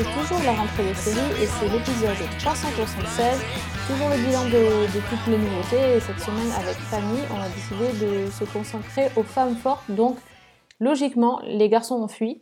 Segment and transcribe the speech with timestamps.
[0.00, 3.38] c'est toujours la rentrée des séries et c'est l'épisode 376,
[3.86, 7.48] toujours le bilan de, de toutes les nouveautés et cette semaine avec Fanny on a
[7.50, 10.16] décidé de se concentrer aux femmes fortes donc
[10.78, 12.40] logiquement les garçons ont fui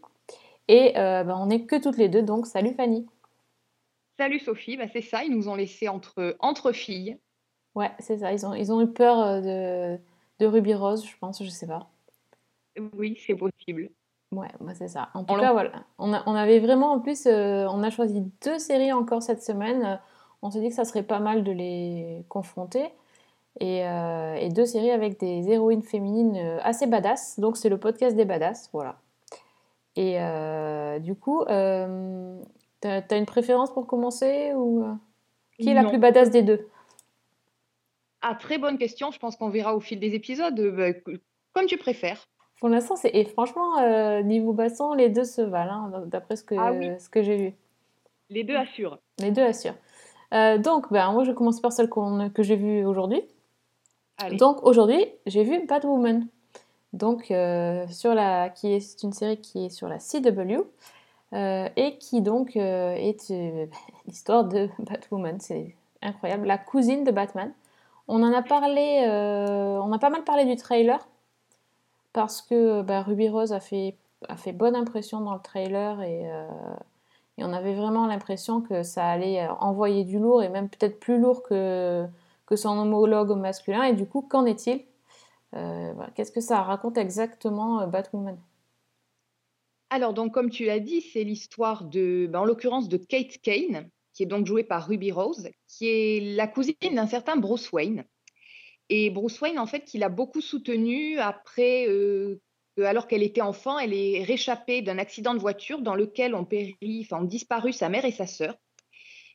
[0.68, 3.08] et euh, bah, on n'est que toutes les deux donc salut Fanny.
[4.20, 7.18] Salut Sophie, bah c'est ça, ils nous ont laissé entre, entre filles.
[7.74, 10.00] Ouais c'est ça, ils ont, ils ont eu peur euh, de,
[10.38, 11.90] de Ruby Rose je pense, je sais pas.
[12.94, 13.90] Oui, c'est possible.
[14.30, 15.08] Ouais, moi c'est ça.
[15.14, 15.72] En tout On cas, voilà.
[15.98, 19.42] On, a- on avait vraiment, en plus, euh, on a choisi deux séries encore cette
[19.42, 19.84] semaine.
[19.84, 19.96] Euh,
[20.42, 22.92] On s'est dit que ça serait pas mal de les confronter.
[23.60, 27.40] Et, euh, et deux séries avec des héroïnes féminines assez badass.
[27.40, 29.00] Donc c'est le podcast des badass, voilà.
[29.96, 34.84] Et euh, du coup, t'as, t'as une préférence pour commencer ou
[35.58, 36.68] qui est la plus badass des deux?
[38.20, 40.92] Ah, très bonne question, je pense qu'on verra au fil des épisodes, bah,
[41.52, 42.28] comme tu préfères.
[42.60, 46.42] Pour l'instant, c'est et franchement euh, niveau baston, les deux se valent, hein, d'après ce
[46.42, 46.90] que Ah oui.
[46.98, 47.54] ce que j'ai vu.
[48.30, 48.98] Les deux assurent.
[49.18, 49.76] Les deux assurent.
[50.34, 53.22] Euh, donc, ben, moi, je commence par celle que j'ai vue aujourd'hui.
[54.32, 56.26] Donc, aujourd'hui, j'ai vu Batwoman.
[56.92, 60.64] Donc, euh, sur la, qui est, c'est une série qui est sur la CW
[61.32, 63.28] et qui donc est
[64.06, 65.38] l'histoire de Batwoman.
[65.40, 66.46] C'est incroyable.
[66.46, 67.52] La cousine de Batman.
[68.08, 70.98] On en a parlé, on a pas mal parlé du trailer
[72.12, 73.96] parce que bah, Ruby Rose a fait,
[74.28, 76.46] a fait bonne impression dans le trailer et, euh,
[77.38, 80.98] et on avait vraiment l'impression que ça allait euh, envoyer du lourd et même peut-être
[81.00, 82.06] plus lourd que,
[82.46, 83.84] que son homologue masculin.
[83.84, 84.84] Et du coup, qu'en est-il?
[85.54, 85.94] Euh.
[86.14, 88.38] Qu'est-ce que ça raconte exactement Batwoman?
[89.90, 93.88] Alors, donc, comme tu l'as dit, c'est l'histoire de, bah, en l'occurrence, de Kate Kane,
[94.12, 98.04] qui est donc jouée par Ruby Rose, qui est la cousine d'un certain Bruce Wayne.
[98.90, 102.40] Et Bruce Wayne, en fait, qui l'a beaucoup soutenue après, euh,
[102.78, 106.76] alors qu'elle était enfant, elle est réchappée d'un accident de voiture dans lequel ont péri,
[107.02, 108.56] enfin, ont disparu sa mère et sa sœur.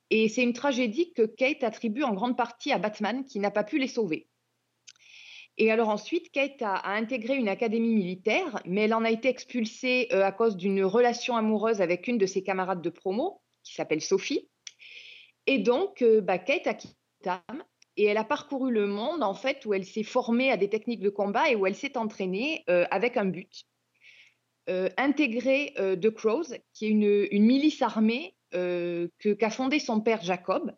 [0.10, 3.64] Et c'est une tragédie que Kate attribue en grande partie à Batman, qui n'a pas
[3.64, 4.28] pu les sauver.
[5.58, 9.30] Et alors ensuite, Kate a, a intégré une académie militaire, mais elle en a été
[9.30, 13.76] expulsée euh, à cause d'une relation amoureuse avec une de ses camarades de promo, qui
[13.76, 14.50] s'appelle Sophie.
[15.46, 17.64] Et donc, euh, bah, Kate a quitté Gotham
[17.98, 21.02] et elle a parcouru le monde, en fait, où elle s'est formée à des techniques
[21.02, 23.66] de combat et où elle s'est entraînée euh, avec un but.
[24.70, 30.22] Euh, intégrer euh, The Crows, qui est une, milice armée euh, qu'a fondée son père
[30.22, 30.74] Jacob,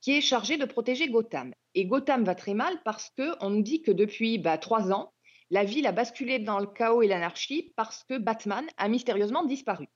[0.00, 1.52] qui est chargée de protéger Gotham.
[1.74, 5.12] Et Gotham va très mal parce qu'on nous dit que depuis bah, trois ans,
[5.50, 9.88] la ville a basculé dans le chaos et l'anarchie parce que Batman a mystérieusement disparu.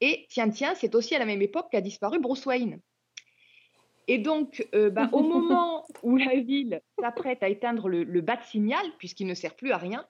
[0.00, 2.80] Et tiens, tiens, c'est aussi à la même époque qu'a disparu Bruce Wayne.
[4.06, 8.40] Et donc, euh, bah, au moment où la ville s'apprête à éteindre le, le bat
[8.42, 10.06] signal, puisqu'il ne sert plus à rien,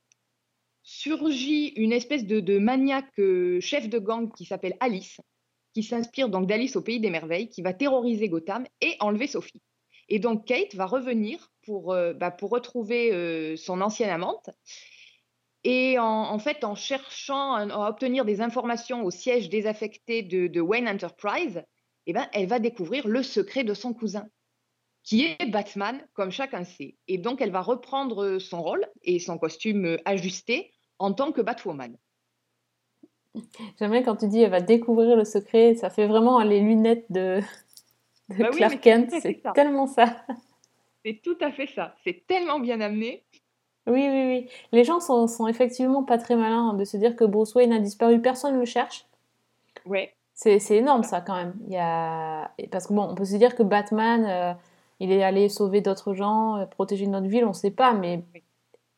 [0.83, 5.21] surgit une espèce de, de maniaque euh, chef de gang qui s'appelle Alice,
[5.73, 9.63] qui s'inspire donc d'Alice au pays des merveilles, qui va terroriser Gotham et enlever Sophie.
[10.09, 14.51] Et donc Kate va revenir pour, euh, bah, pour retrouver son ancienne amante.
[15.67, 20.87] Et en, fait, en cherchant à, obtenir des informations au siège désaffecté de, de Wayne
[20.87, 21.65] Enterprise,
[22.07, 24.29] eh ben, elle va découvrir le secret de son cousin,
[25.03, 26.97] qui est Batman, comme chacun sait.
[27.09, 31.41] Et donc, elle va reprendre son rôle et son costume euh, ajusté en tant que
[31.41, 31.97] Batwoman.
[33.79, 37.11] J'aime bien quand tu dis elle va découvrir le secret, ça fait vraiment les lunettes
[37.11, 37.41] de,
[38.29, 40.25] de Bah Clark Kent, c'est tellement ça.
[41.05, 41.95] C'est tout à fait ça.
[42.05, 43.25] C'est tellement bien amené.
[43.87, 44.49] Oui, oui, oui.
[44.73, 47.79] Les gens sont, sont effectivement pas très malins de se dire que Bruce Wayne a
[47.79, 49.07] disparu, personne ne le cherche.
[49.85, 50.15] Ouais.
[50.45, 51.55] C'est c'est énorme ça quand même.
[51.69, 52.51] Il y a...
[52.71, 54.53] Parce que bon, on peut se dire que Batman, euh,
[55.01, 58.23] il est allé sauver d'autres gens, euh, protéger notre ville, on sait pas, mais.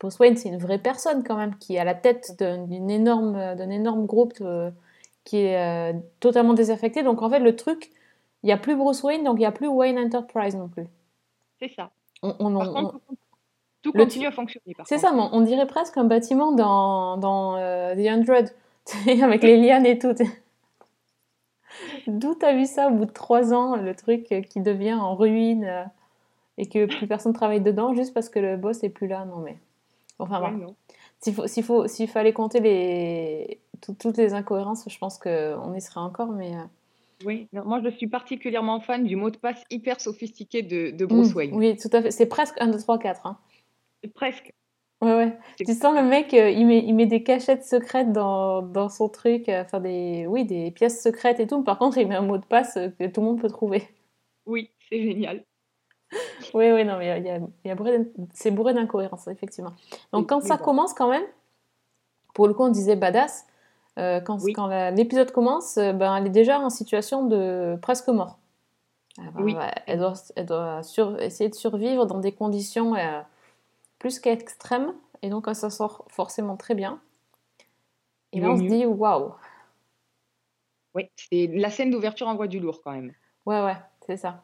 [0.00, 2.90] Bruce Wayne, c'est une vraie personne quand même, qui est à la tête d'un d'une
[2.90, 4.70] énorme, d'un énorme groupe euh,
[5.24, 7.02] qui est euh, totalement désaffecté.
[7.04, 7.90] Donc en fait, le truc,
[8.42, 10.86] il n'y a plus Bruce Wayne, donc il n'y a plus Wayne Enterprise non plus.
[11.60, 11.90] C'est ça.
[12.22, 13.00] On, on- Par on- contre,
[13.82, 14.74] tout continue à fonctionner.
[14.84, 18.50] c'est ça, on dirait presque un bâtiment dans, dans euh, The Hundred,
[19.22, 20.12] avec les lianes et tout.
[22.06, 25.14] D'où t'as vu ça au bout de trois ans, le truc euh, qui devient en
[25.14, 25.84] ruine euh,
[26.58, 29.38] et que plus personne travaille dedans juste parce que le boss est plus là Non
[29.38, 29.58] mais.
[30.18, 30.74] Enfin Ouais, bon.
[31.20, 35.74] S'il faut, s'il faut, s'il fallait compter les, tout- toutes les incohérences, je pense qu'on
[35.74, 36.54] y serait encore, mais.
[36.54, 36.62] euh,
[37.24, 41.06] Oui, non, moi je suis particulièrement fan du mot de passe hyper sophistiqué de, de
[41.06, 41.54] Bruce Wayne.
[41.54, 42.10] Oui, tout à fait.
[42.10, 43.26] C'est presque 1, 2, 3, 4.
[43.26, 43.38] Hein.
[44.14, 44.52] Presque.
[45.02, 45.38] Ouais, ouais.
[45.58, 49.08] Tu sens le mec, euh, il, met, il met des cachettes secrètes dans, dans son
[49.10, 51.62] truc, euh, enfin des, oui, des pièces secrètes et tout.
[51.62, 53.86] Par contre, il met un mot de passe euh, que tout le monde peut trouver.
[54.46, 55.44] Oui, C'est génial.
[56.54, 59.72] Oui, oui, non, mais il y a, y a bourré c'est bourré d'incohérences, effectivement.
[60.12, 60.64] Donc, quand oui, ça bon.
[60.64, 61.24] commence, quand même,
[62.32, 63.44] pour le coup, on disait badass.
[63.96, 64.52] quand Oui.
[64.52, 68.38] quand l'épisode commence, ben, elle est déjà en situation de presque mort.
[69.36, 69.56] Oui.
[69.86, 72.94] elle doit, elle doit sur- essayer de survivre dans des conditions
[73.98, 74.92] plus qu'extrêmes.
[75.22, 77.00] Et donc, s'en sort forcément très bien.
[78.32, 79.32] Et là, on se dit, waouh!
[80.94, 83.12] Oui, c'est la scène d'ouverture envoie du lourd quand même.
[83.44, 83.76] Ouais, ouais,
[84.06, 84.42] c'est ça.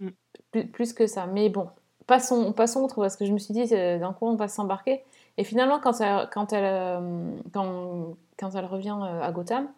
[0.00, 0.08] Mm.
[0.50, 1.26] Plus, plus que ça.
[1.26, 1.68] Mais bon,
[2.06, 5.02] passons, passons outre parce que je me suis dit, euh, d'un coup, on va s'embarquer.
[5.38, 9.68] Et finalement, quand elle, quand elle, euh, quand, quand elle revient euh, à Gotham,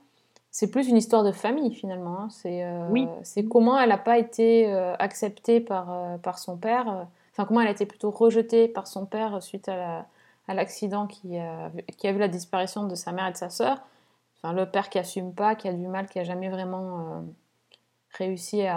[0.50, 2.20] c'est plus une histoire de famille finalement.
[2.20, 2.28] hein.
[2.31, 3.08] C'est euh, Oui.
[3.50, 7.06] comment elle n'a pas été acceptée par, par son père.
[7.38, 10.06] Euh, Enfin, comment elle a été plutôt rejetée par son père suite à la-
[10.48, 13.50] à l'accident qui, a- qui a vu la disparition de sa mère et de sa
[13.50, 13.78] sœur.
[14.38, 17.20] Enfin, le père qui assume pas, qui a du mal, qui a jamais vraiment euh,
[18.19, 18.76] réussi à,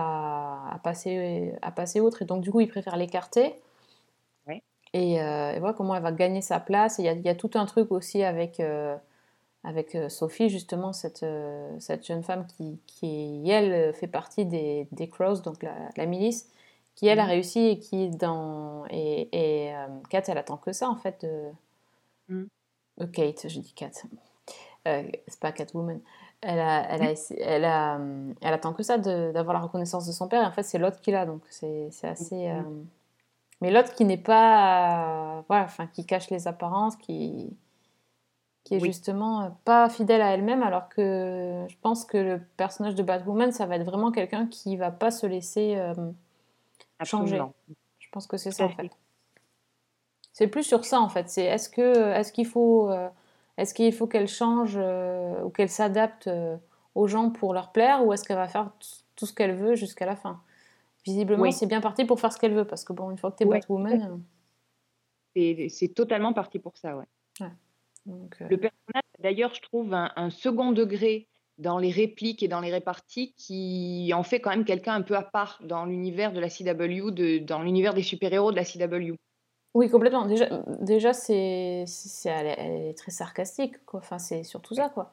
[0.72, 2.22] à passer, à passer outre.
[2.22, 3.56] Et donc, du coup, il préfère l'écarter.
[4.48, 4.64] Ouais.
[4.94, 6.98] Et, euh, et voilà comment elle va gagner sa place.
[7.00, 8.96] Il y a, il y a tout un truc aussi avec, euh,
[9.64, 14.88] avec euh, Sophie, justement, cette, euh, cette jeune femme qui, qui, elle, fait partie des,
[14.92, 16.50] des Crows, donc la, la milice,
[16.98, 17.30] qui, elle, a Mhm.
[17.30, 18.84] réussi et qui, dans.
[18.90, 19.30] Et,
[19.68, 21.22] et euh, Kat, elle attend que ça, en fait.
[21.26, 21.52] de-
[22.34, 22.48] Mhm.
[23.02, 23.92] euh, Kate, je dis Kat.
[24.88, 26.00] Euh, c'est pas Catwoman.
[26.42, 28.00] Elle, a, elle, a, essa- elle, a,
[28.42, 30.42] elle attend que ça d'avoir la reconnaissance de son père.
[30.44, 32.52] Et en fait, c'est l'autre qui l'a, donc c'est assez.
[33.62, 35.44] Mais l'autre qui n'est pas.
[35.48, 37.56] voilà, enfin, qui cache les apparences, qui,
[38.64, 38.88] qui est Oui.
[38.90, 43.66] justement pas fidèle à elle-même, alors que je pense que le personnage de Batwoman, ça
[43.66, 45.76] va être vraiment quelqu'un qui va pas se laisser
[47.06, 47.42] changer.
[48.00, 48.90] Je pense que c'est ça en fait.
[50.34, 51.30] C'est plus sur ça en fait.
[51.30, 53.10] C'est est-ce que est-ce qu'il faut euh,
[53.58, 56.58] est-ce qu'il faut qu'elle change euh, ou qu'elle s'adapte euh,
[56.96, 58.72] aux gens pour leur plaire ou est-ce qu'elle va faire
[59.16, 60.42] tout ce qu'elle veut jusqu'à la fin?
[61.06, 61.54] Visiblement, Oui.
[61.54, 63.46] c'est bien parti pour faire ce qu'elle veut parce que bon, une fois que t'es
[63.46, 64.22] Ouais, Batwoman,
[65.38, 67.06] euh, C'est totalement parti pour ça, ouais.
[68.06, 72.60] donc, Le personnage, d'ailleurs, je trouve un, un second degré dans les répliques et dans
[72.60, 76.40] les réparties qui en fait quand même quelqu'un un peu à part dans l'univers de
[76.40, 79.16] la CW, de, dans l'univers des super-héros de la CW.
[79.74, 80.26] Oui, complètement.
[80.26, 80.48] Déjà,
[80.80, 84.00] déjà c'est, c'est, elle, est, elle est très sarcastique, quoi.
[84.00, 85.12] Enfin, c'est surtout ça, quoi.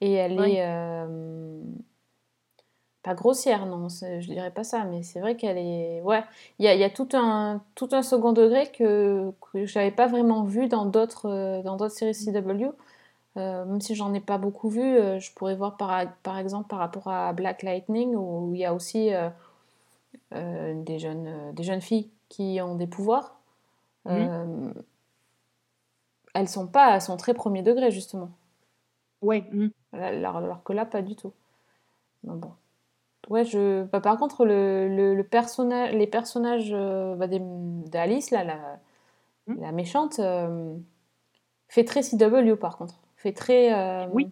[0.00, 1.60] Et elle est euh,
[3.02, 6.00] pas grossière, non, je dirais pas ça, mais c'est vrai qu'elle est.
[6.02, 6.22] Ouais,
[6.58, 9.90] il y a, y a tout un, tout un second degré que, que je n'avais
[9.90, 12.72] pas vraiment vu dans d'autres, dans d'autres séries CW.
[13.36, 16.68] Euh, même si j'en ai pas beaucoup vu, euh, je pourrais voir par, par exemple
[16.68, 19.10] par rapport à Black Lightning, où il y a aussi
[20.32, 23.36] euh, des, jeunes, des jeunes filles qui ont des pouvoirs.
[24.06, 24.72] Euh,
[26.34, 28.30] elles sont pas, elles sont très premier degré justement.
[29.20, 29.68] Ouais, mm.
[29.92, 31.32] Alors, alors que là, pas du tout.
[32.22, 32.52] Bon.
[33.30, 33.84] Ouais, je.
[33.84, 38.78] bah, par contre, le, le, le personnage, les personnages bah, d'Alice, là, la,
[39.48, 40.20] la méchante,
[41.68, 43.03] fait très CW par contre.
[43.24, 43.72] Fait très.
[43.72, 44.30] euh, Oui.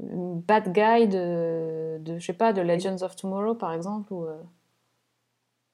[0.00, 4.12] Bad guy de, de, je sais pas, de Legends of Tomorrow par exemple.
[4.12, 4.42] Ou, euh,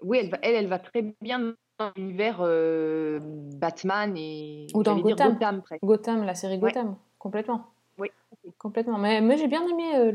[0.02, 4.99] Oui, elle va, elle, elle va très bien dans l'univers euh, Batman et Ou dans
[4.99, 5.38] Gotham.
[5.82, 6.70] Gotham la série Ouais.
[6.70, 7.64] Gotham, complètement.
[7.96, 8.11] Oui.
[8.58, 8.99] Complètement.
[8.99, 10.12] Mais, mais j'ai bien aimé euh,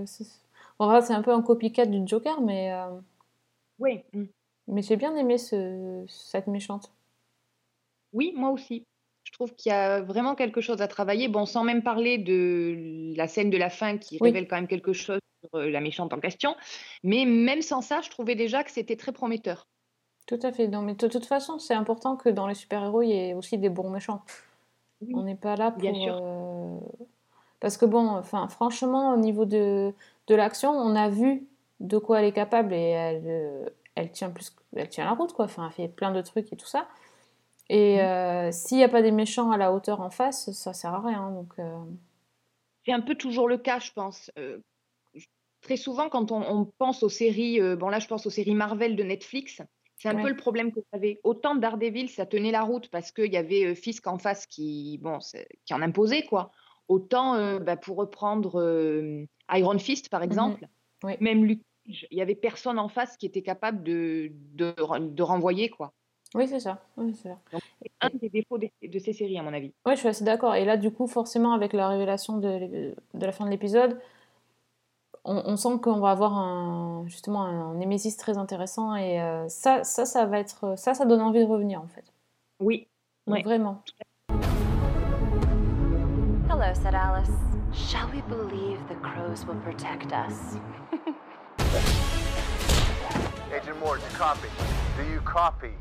[0.00, 0.06] le.
[0.06, 0.42] c'est-
[0.78, 3.00] Bon, voilà, c'est un peu un copycat du Joker, mais, euh,
[3.80, 4.26] Oui, mm.
[4.68, 6.92] mais j'ai bien aimé ce, cette méchante.
[8.12, 8.86] oui, moi aussi.
[9.40, 11.28] Je trouve qu'il y a vraiment quelque chose à travailler.
[11.28, 14.30] Bon, sans même parler de la scène de la fin qui Oui.
[14.30, 16.56] révèle quand même quelque chose sur euh, la méchante en question.
[17.04, 19.68] Mais même sans ça, je trouvais déjà que c'était très prometteur.
[20.26, 20.66] Tout à fait.
[20.66, 23.58] Non, mais de toute façon, c'est important que dans les super-héros, il y ait aussi
[23.58, 24.22] des bons méchants.
[25.02, 25.12] Oui.
[25.14, 25.80] On n'est pas là pour.
[25.80, 26.18] Bien sûr.
[26.20, 26.80] euh,
[27.60, 29.92] Parce que bon, enfin, franchement, au niveau de,
[30.26, 31.46] de l'action, on a vu
[31.78, 35.32] de quoi elle est capable et elle, euh, elle tient plus, elle tient la route,
[35.32, 35.44] quoi.
[35.44, 36.88] Enfin, elle fait plein de trucs et tout ça.
[37.68, 38.00] Et Mhm.
[38.00, 41.00] euh, s'il n'y a pas des méchants à la hauteur en face, ça sert à
[41.00, 41.30] rien.
[41.30, 41.78] Donc, euh,
[42.86, 44.30] C'est un peu toujours le cas, je pense.
[44.38, 44.58] Euh,
[45.60, 48.96] très souvent, quand on, on pense aux séries, bon là, je pense aux séries Marvel
[48.96, 49.62] de Netflix,
[49.96, 50.22] c'est un Ouais.
[50.22, 51.20] peu le problème que j'avais.
[51.24, 55.18] Autant Daredevil, ça tenait la route parce qu'il y avait Fisk en face qui, bon,
[55.64, 56.52] qui en imposait, quoi.
[56.86, 60.66] Autant, bah, pour reprendre Iron Fist, par exemple,
[61.02, 61.18] Oui.
[61.20, 65.70] même Luke il y avait personne en face qui était capable de, de, de renvoyer,
[65.70, 65.94] quoi.
[66.34, 66.78] Oui, c'est ça.
[66.96, 67.30] Oui, ça.
[67.52, 67.62] Donc,
[68.00, 69.72] un des défauts de ces séries, à mon avis.
[69.86, 70.54] Ouais, je suis assez d'accord.
[70.54, 73.98] Et là, du coup, forcément, avec la révélation de, la fin de l'épisode,
[75.24, 78.94] on, on sent qu'on va avoir un, justement un Némésis très intéressant.
[78.94, 82.04] Et euh, ça, ça, ça va être, ça, ça donne envie de revenir, en fait.
[82.60, 82.88] Oui,
[83.26, 83.42] Donc, Ouais.
[83.42, 83.82] Vraiment.
[86.48, 87.28] Hello, said Alice.
[87.74, 90.56] Shall we believe the crows will protect us?
[93.52, 94.48] Agent Moore, do you copy?
[94.96, 95.72] Do you copy?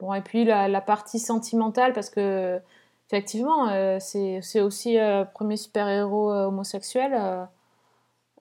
[0.00, 2.60] Bon, et puis la, la partie sentimentale, parce que
[3.08, 7.14] effectivement, euh, c'est c'est aussi euh, premier super-héros euh, homosexuel.
[7.14, 7.44] euh,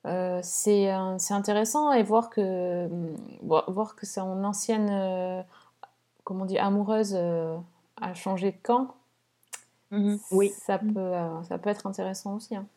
[0.06, 0.90] euh, c'est
[1.34, 2.88] intéressant et voir que,
[3.42, 5.42] vo- voir que son ancienne euh,
[6.24, 7.58] comment on dit, amoureuse euh,
[8.00, 8.94] a changé de camp,
[10.32, 10.52] Oui.
[10.52, 12.56] ça peut, euh, ça peut être intéressant aussi.
[12.56, 12.68] hein.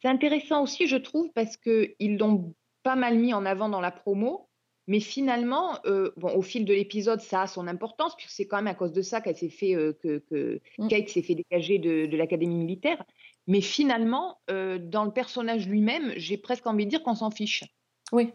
[0.00, 3.90] C'est intéressant aussi, je trouve, parce qu'ils l'ont pas mal mis en avant dans la
[3.90, 4.46] promo.
[4.88, 8.56] Mais finalement, euh, bon, au fil de l'épisode, ça a son importance, puisque c'est quand
[8.56, 10.88] même à cause de ça qu'elle s'est fait, euh, que, que Mm.
[10.88, 13.04] Kate s'est fait dégager de, de l'académie militaire.
[13.46, 17.64] Mais finalement, euh, dans le personnage lui-même, j'ai presque envie de dire qu'on s'en fiche.
[18.10, 18.32] Oui,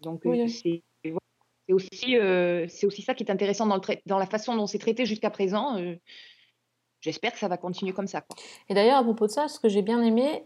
[0.00, 0.82] Donc, Oui, c'est
[1.72, 2.16] aussi,
[2.68, 5.28] c'est aussi ça qui est intéressant dans, le dans la façon dont c'est traité jusqu'à
[5.28, 5.76] présent.
[7.00, 8.22] J'espère que ça va continuer comme ça.
[8.22, 8.36] Quoi.
[8.68, 10.44] Et d'ailleurs, à propos de ça, ce que j'ai bien aimé,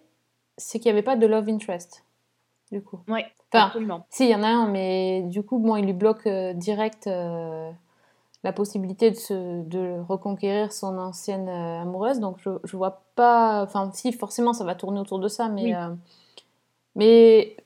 [0.58, 2.04] c'est qu'il n'y avait pas de love interest,
[2.72, 2.98] du coup.
[3.06, 4.06] Ouais, Enfin, absolument.
[4.10, 7.06] Si, il y en a un, mais du coup, bon, il lui bloque euh, direct
[7.06, 7.70] euh,
[8.42, 12.18] la possibilité de, se, de reconquérir son ancienne euh, amoureuse.
[12.18, 13.62] Donc, je, je vois pas.
[13.62, 15.64] Enfin, si, forcément, ça va tourner autour de ça, mais.
[15.64, 15.74] Oui.
[15.74, 15.94] euh,
[16.94, 17.56] mais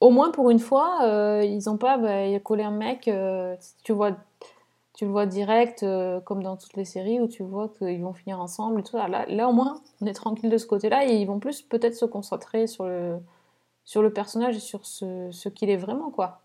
[0.00, 3.08] au moins, pour une fois, euh, ils ont pas bah, collé un mec.
[3.08, 4.12] euh, tu vois.
[4.96, 8.12] Tu le vois direct, euh, comme dans toutes les séries où tu vois qu'ils vont
[8.12, 9.08] finir ensemble et tout ça.
[9.08, 11.96] Là, là, au moins, on est tranquille de ce côté-là et ils vont plus peut-être
[11.96, 13.18] se concentrer sur le,
[13.84, 16.40] sur le personnage et sur ce, ce qu'il est vraiment, quoi.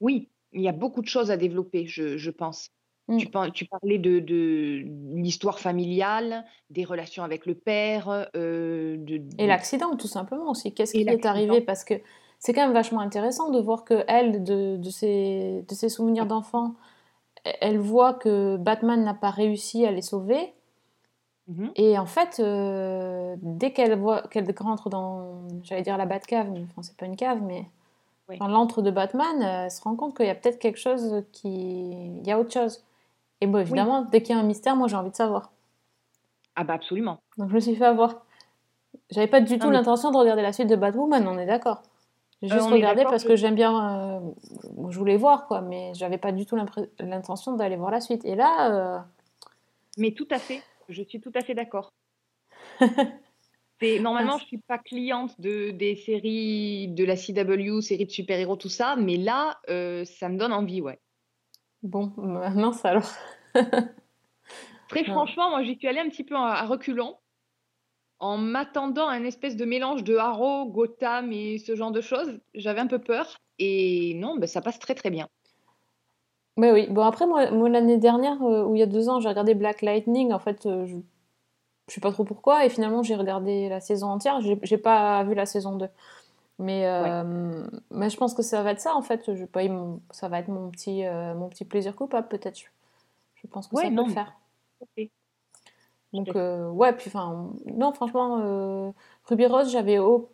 [0.00, 2.70] Oui, il y a beaucoup de choses à développer, je, je pense.
[3.08, 3.16] Mm.
[3.16, 4.84] Tu, par- tu parlais de, de
[5.14, 10.74] l'histoire familiale, des relations avec le père, euh, de, Et de- l'accident, tout simplement aussi.
[10.74, 11.60] Qu'est-ce qui est arrivé?
[11.60, 11.94] Parce que
[12.38, 16.26] c'est quand même vachement intéressant de voir que elle, de, de, ses, de ses souvenirs
[16.26, 16.74] d'enfant,
[17.60, 20.52] elle voit que Batman n'a pas réussi à les sauver.
[21.48, 21.70] Mhm.
[21.76, 26.62] Et en fait, euh, dès qu'elle voit qu'elle rentre dans, j'allais dire la Batcave, mais
[26.70, 27.64] enfin c'est pas une cave, mais
[28.28, 28.38] Oui.
[28.38, 31.24] dans l'antre de Batman, euh, elle se rend compte qu'il y a peut-être quelque chose
[31.32, 32.84] qui, il y a autre chose.
[33.40, 35.50] Et bon, évidemment, dès qu'il y a un mystère, moi j'ai envie de savoir.
[36.54, 37.18] Ah bah absolument.
[37.38, 38.16] Donc je me suis fait avoir.
[39.10, 41.82] J'avais pas du tout mais- l'intention de regarder la suite de Batwoman, on est d'accord.
[42.42, 44.18] J'ai Euh, juste est regardé parce que- que j'aime bien.
[44.18, 44.20] euh,
[44.90, 46.56] je voulais voir quoi, mais j'avais pas du tout
[47.00, 48.24] l'intention d'aller voir la suite.
[48.24, 48.98] Et là, euh,
[49.96, 51.92] Mais tout à fait, je suis tout à fait d'accord.
[53.82, 58.68] Normalement, je suis pas cliente de, des séries de la CW, séries de super-héros, tout
[58.68, 60.98] ça, mais là, euh, ça me donne envie, ouais.
[61.82, 63.08] bon, euh, mince alors.
[64.88, 67.18] Très franchement, moi, j'y suis allée un petit peu à, reculons,
[68.18, 72.40] en m'attendant à un espèce de mélange de Arrow, Gotham et ce genre de choses.
[72.54, 75.28] J'avais un peu peur, et non, ben, ça passe très très bien.
[76.58, 79.20] Mais oui, bon après moi, moi, l'année dernière, euh, ou il y a deux ans,
[79.20, 80.96] j'ai regardé Black Lightning, en fait, euh, je...
[81.88, 85.34] je sais pas trop pourquoi, et finalement j'ai regardé la saison entière, j'ai pas vu
[85.34, 85.88] la saison 2.
[86.58, 90.00] Mais, euh, mais je pense que ça va être ça en fait, je, pas, mon-
[90.10, 92.58] ça va être mon petit, euh, mon petit plaisir coupable peut-être.
[92.58, 94.34] Je, pense que Ouais, ça peut non, le mais- faire.
[96.12, 98.92] Donc ouais, puis enfin, non franchement,
[99.26, 100.28] Ruby Rose, j'avais au-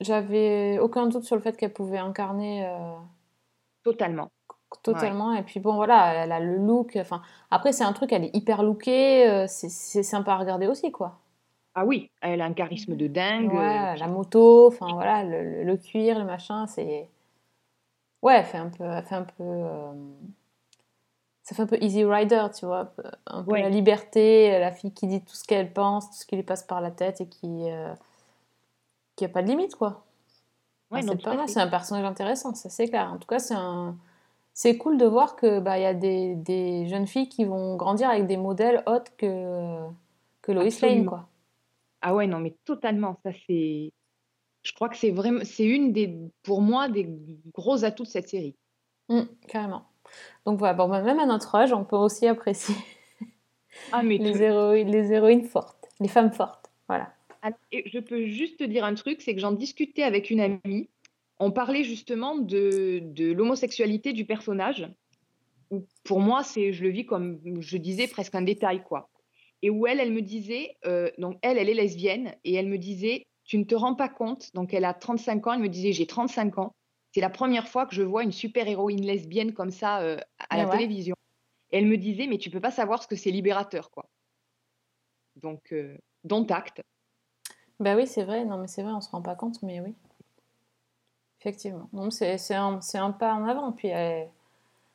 [0.00, 2.66] j'avais aucun doute sur le fait qu'elle pouvait incarner...
[2.66, 2.96] euh,
[4.82, 5.32] Totalement.
[5.34, 6.96] Et puis bon, voilà, elle a le look.
[6.96, 9.28] Enfin, après, c'est un truc, elle est hyper lookée.
[9.28, 11.18] euh, c'est sympa à regarder aussi, quoi.
[11.74, 13.52] Ah oui, elle a un charisme de dingue.
[13.52, 13.58] Ouais,
[13.94, 17.08] euh, la moto, enfin voilà, le, le- le cuir, le machin, c'est.
[18.22, 18.84] Ouais, elle fait un peu.
[18.84, 19.92] Elle fait un peu euh,
[21.42, 22.92] Ça fait un peu Easy Rider, tu vois.
[23.26, 23.62] un peu- Ouais.
[23.62, 26.62] la liberté, la fille qui dit tout ce qu'elle pense, tout ce qui lui passe
[26.62, 27.70] par la tête et qui.
[27.70, 27.94] euh,
[29.16, 30.04] qui a pas de limite, quoi.
[30.90, 33.10] ouais, Ah, non, c'est pas mal, c'est un personnage intéressant, ça c'est clair.
[33.12, 33.96] En tout cas, c'est un...
[34.60, 37.76] c'est cool de voir que bah il y a des, des jeunes filles qui vont
[37.76, 39.86] grandir avec des modèles autres que
[40.42, 41.28] que Lois Lane quoi.
[42.00, 43.20] Ah ouais, non, mais totalement.
[43.22, 43.92] Ça, c'est.
[44.64, 47.08] Je crois que c'est vraiment, c'est une des, pour moi, des
[47.54, 48.56] gros atouts de cette série.
[49.08, 49.84] Mm, carrément.
[50.44, 52.74] Donc voilà, bon, bah, même à notre âge, on peut aussi apprécier
[53.92, 56.72] Ah, mais les héroïnes, les héroïnes fortes, les femmes fortes.
[56.88, 57.12] Voilà.
[57.42, 60.40] Alors, et je peux juste te dire un truc, c'est que j'en discutais avec une
[60.40, 60.88] amie.
[61.38, 64.90] On parlait justement de, de l'homosexualité du personnage.
[65.70, 69.10] Où pour moi, c'est, je le vis comme, je disais, presque un détail, quoi.
[69.62, 72.78] Et où elle, elle me disait, euh, donc elle, elle est lesbienne, et elle me
[72.78, 75.92] disait, tu ne te rends pas compte, donc elle a 35 ans, elle me disait,
[75.92, 76.74] j'ai 35 ans,
[77.12, 80.62] c'est la première fois que je vois une super-héroïne lesbienne comme ça euh, à Mais
[80.62, 80.76] la ouais.
[80.76, 81.16] télévision.
[81.70, 84.08] Et elle me disait, mais tu peux pas savoir ce que c'est libérateur, quoi.
[85.36, 86.82] Donc, euh, dont acte.
[87.80, 88.44] Bah oui, c'est vrai.
[88.44, 89.94] Non, mais c'est vrai, on se rend pas compte, mais oui.
[91.40, 91.88] Effectivement.
[92.10, 94.28] C'est c'est un, c'est un pas en avant, puis elle-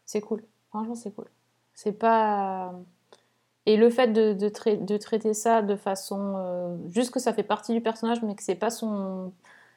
[0.06, 0.44] c'est cool.
[0.70, 1.28] Franchement, c'est cool.
[1.74, 2.74] C'est pas.
[3.66, 6.34] Et le fait de, de, trai- de traiter ça de façon.
[6.38, 9.32] euh, juste que ça fait partie du personnage, mais que c'est pas son,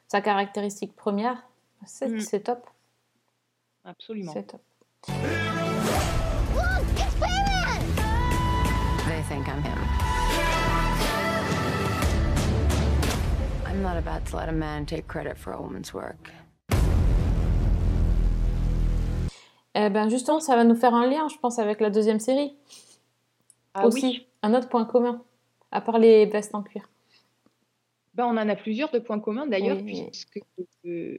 [0.09, 1.41] sa caractéristique première,
[1.85, 2.19] c'est Mm.
[2.19, 2.67] c'est top.
[3.85, 4.33] absolument.
[4.33, 4.61] C'est top.
[9.07, 9.79] They think I'm him.
[13.65, 16.29] I'm not about to let a man take credit for a woman's work.
[19.79, 22.55] Eh ben justement, ça va nous faire un lien, je pense, avec la deuxième série.
[23.75, 25.23] Ah aussi, oui, un autre point commun,
[25.71, 26.89] à part les vestes en cuir.
[28.15, 30.39] ben, on en a plusieurs de points communs d'ailleurs, Oui, puisque
[30.85, 31.17] euh,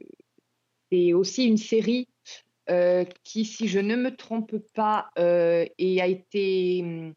[0.91, 2.09] c'est aussi une série
[2.69, 7.13] euh, qui, si je ne me trompe pas, euh, et a été hum,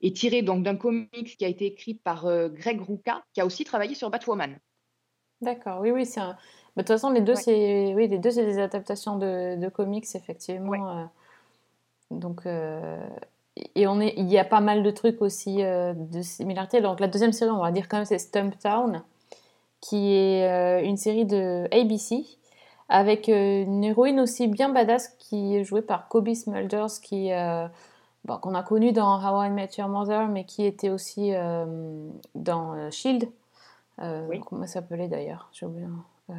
[0.00, 3.46] est tirée donc d'un comics qui a été écrit par euh, Greg Rucka, qui a
[3.46, 4.58] aussi travaillé sur Batwoman.
[5.42, 6.36] D'accord, oui, oui, c'est un...
[6.76, 7.40] bah, de toute façon, les deux, Ouais.
[7.40, 10.70] c'est oui, les deux, c'est des adaptations de, de comics, effectivement.
[10.70, 10.78] Ouais.
[10.80, 11.04] euh,
[12.10, 13.06] Donc, euh,
[13.74, 16.80] et on est, il y a pas mal de trucs aussi euh, de similarité.
[16.80, 19.02] Donc, la deuxième série, on va dire quand même, c'est Stumptown,
[19.80, 22.24] qui est une série de ABC,
[22.88, 27.66] avec une héroïne aussi bien badass qui est jouée par Kobe Smulders, qui, euh,
[28.24, 31.64] bon, qu'on a connu dans How I Met Your Mother, mais qui était aussi euh,
[32.34, 33.28] dans Shield.
[34.00, 34.40] Euh, Oui.
[34.46, 35.86] Comment ça s'appelait d'ailleurs J'ai oublié.
[36.30, 36.34] Euh,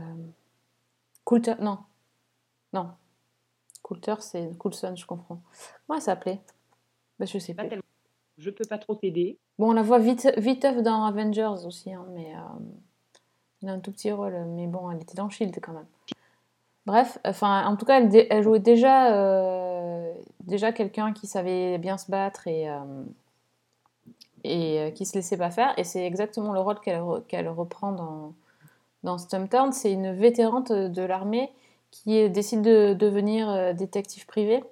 [1.24, 1.80] Coulter, non.
[2.74, 2.92] Non.
[3.82, 5.42] Coulter, c'est Coulson, je comprends.
[5.88, 6.40] Comment elle s'appelait?
[7.20, 7.82] Bah, Je sais Pas plus.
[8.38, 9.38] Je peux pas trop t'aider.
[9.60, 12.40] Bon, on la voit vite, vite dans Avengers aussi, hein, mais euh,
[13.62, 15.86] elle a un tout petit rôle, mais bon, elle était dans Shield quand même.
[16.88, 22.10] Bref, enfin, en tout cas, elle, jouait déjà, euh, déjà quelqu'un qui savait bien se
[22.10, 23.04] battre et, euh,
[24.44, 27.48] et euh, qui se laissait pas faire, et c'est exactement le rôle qu'elle re- qu'elle
[27.50, 28.34] reprend dans,
[29.04, 29.72] dans Stumptown.
[29.72, 31.52] C'est une vétérante de l'armée
[31.92, 34.64] qui décide de devenir euh, détective privé.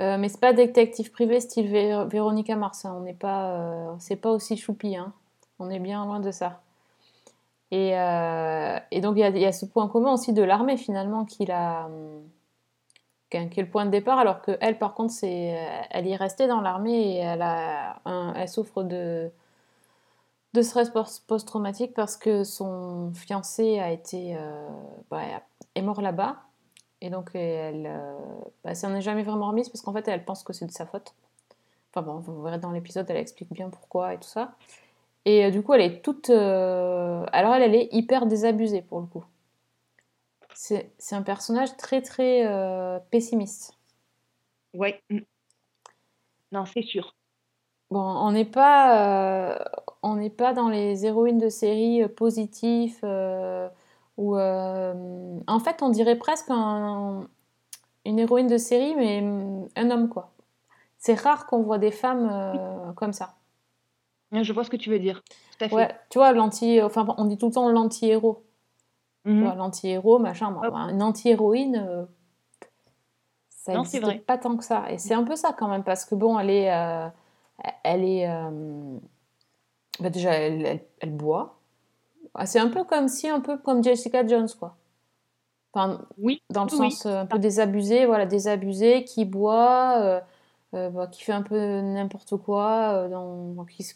[0.00, 2.84] Euh, mais c'est pas détective privé style Vé- Véronica Mars.
[2.84, 2.94] hein.
[2.98, 4.96] On n'est pas, euh, c'est pas aussi choupi.
[4.96, 5.12] hein.
[5.58, 6.60] On est bien loin de ça.
[7.70, 11.20] Et, euh, et donc il y, a- a ce point commun aussi de l'armée finalement
[11.20, 11.52] hum, qui est
[13.30, 15.56] qui est le point de départ, alors que elle par contre c'est,
[15.90, 17.96] elle y est restée dans l'armée et elle a,
[18.36, 19.30] elle souffre de
[20.54, 24.68] de stress post- post-traumatique parce que son fiancé a été euh,
[25.10, 25.22] bah,
[25.74, 26.36] est mort là-bas
[27.00, 28.18] et donc elle euh,
[28.64, 30.86] bah, s'en est jamais vraiment remise parce qu'en fait elle pense que c'est de sa
[30.86, 31.14] faute.
[31.90, 34.54] Enfin bon, vous verrez dans l'épisode, elle explique bien pourquoi et tout ça.
[35.24, 36.30] Et euh, du coup, elle est toute.
[36.30, 39.24] euh, Alors, elle, elle est hyper désabusée pour le coup.
[40.54, 42.44] C'est un personnage très, très
[43.10, 43.76] pessimiste.
[44.74, 45.02] Ouais.
[45.10, 45.20] mm.
[46.52, 47.14] Non, c'est sûr.
[47.90, 49.64] Bon, on n'est pas, euh,
[50.02, 53.68] on n'est pas dans les héroïnes de série euh, positifs euh,
[54.16, 57.26] ou euh, en fait, on dirait presque un-
[58.04, 60.32] une héroïne de série, mais hum, un homme quoi.
[60.98, 63.34] C'est rare qu'on voit des femmes euh, comme ça.
[64.32, 65.22] Je vois ce que tu veux dire.
[65.58, 65.74] Tout à fait.
[65.74, 68.42] Ouais, tu vois, l'anti, enfin, on dit tout le temps l'anti-héros.
[69.24, 69.42] Mhm.
[69.44, 70.50] vois, l'anti-héros, machin.
[70.52, 72.06] Bah, une anti-héroïne,
[73.50, 74.90] ça n'existe pas tant que ça.
[74.90, 76.70] Et c'est un peu ça quand même, parce que bon, elle est,
[77.84, 78.26] elle est,
[80.00, 81.58] bah, déjà, elle, elle- elle boit.
[82.34, 84.76] Ah, C'est un peu comme si, un peu comme Jessica Jones, quoi.
[85.72, 90.20] Enfin, Oui, dans le oui, sens euh, un peu désabusé, voilà, désabusé, qui boit, euh,
[90.74, 93.94] euh, bah, qui fait un peu n'importe quoi, dans, qui, se-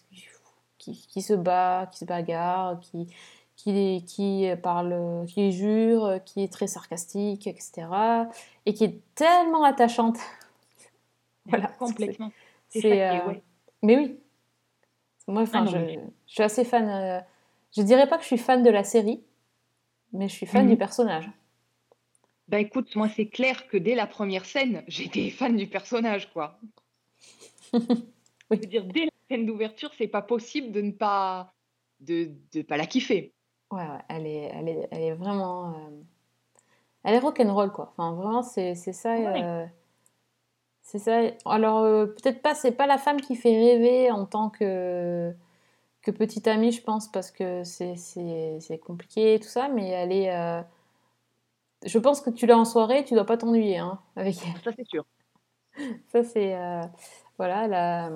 [0.79, 3.09] qui, qui se bat, qui se bagarre, qui,
[3.57, 8.29] qui, qui parle, qui jure, qui est très sarcastique, etc.
[8.67, 10.19] Et qui est tellement attachante.
[11.47, 12.33] voilà, complètement.
[12.69, 13.43] C'est ouais.
[13.83, 14.21] Mais oui.
[15.29, 15.77] Moi, enfin, Ah je,
[16.27, 16.89] je suis assez fan.
[16.89, 17.21] euh,
[17.77, 19.23] je dirais pas que je suis fan de la série,
[20.12, 20.71] mais je suis fan Mhm.
[20.71, 21.31] du personnage.
[22.49, 26.59] Bah écoute, moi c'est clair que dès la première scène, j'étais fan du personnage, quoi.
[28.51, 28.59] Oui.
[28.59, 31.53] Je veux dire, dès la scène d'ouverture, c'est pas possible de ne pas
[32.01, 33.33] de, de pas la kiffer.
[33.71, 35.73] Ouais, ouais, elle est, elle est, elle est vraiment.
[35.75, 36.03] euh,
[37.05, 37.91] Elle est rock'n'roll, quoi.
[37.93, 39.15] Enfin, vraiment, c'est c'est ça.
[39.17, 39.43] Ouais.
[39.43, 39.67] euh,
[40.88, 41.18] C'est ça.
[41.46, 45.35] Alors, euh, peut-être pas, c'est pas la femme qui fait rêver en tant que,
[46.03, 50.33] que petite amie, je pense, parce que c'est compliqué et tout ça, mais elle est.
[50.35, 50.62] euh,
[51.85, 54.61] Je pense que tu l'as en soirée, tu dois pas t'ennuyer hein, avec elle.
[54.62, 55.05] Ça c'est sûr.
[56.12, 56.55] Ça, c'est.
[56.57, 56.83] euh,
[57.38, 58.11] Voilà, la.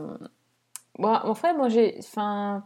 [0.99, 1.97] Bon, en fait, moi, j'ai.
[1.99, 2.65] Enfin.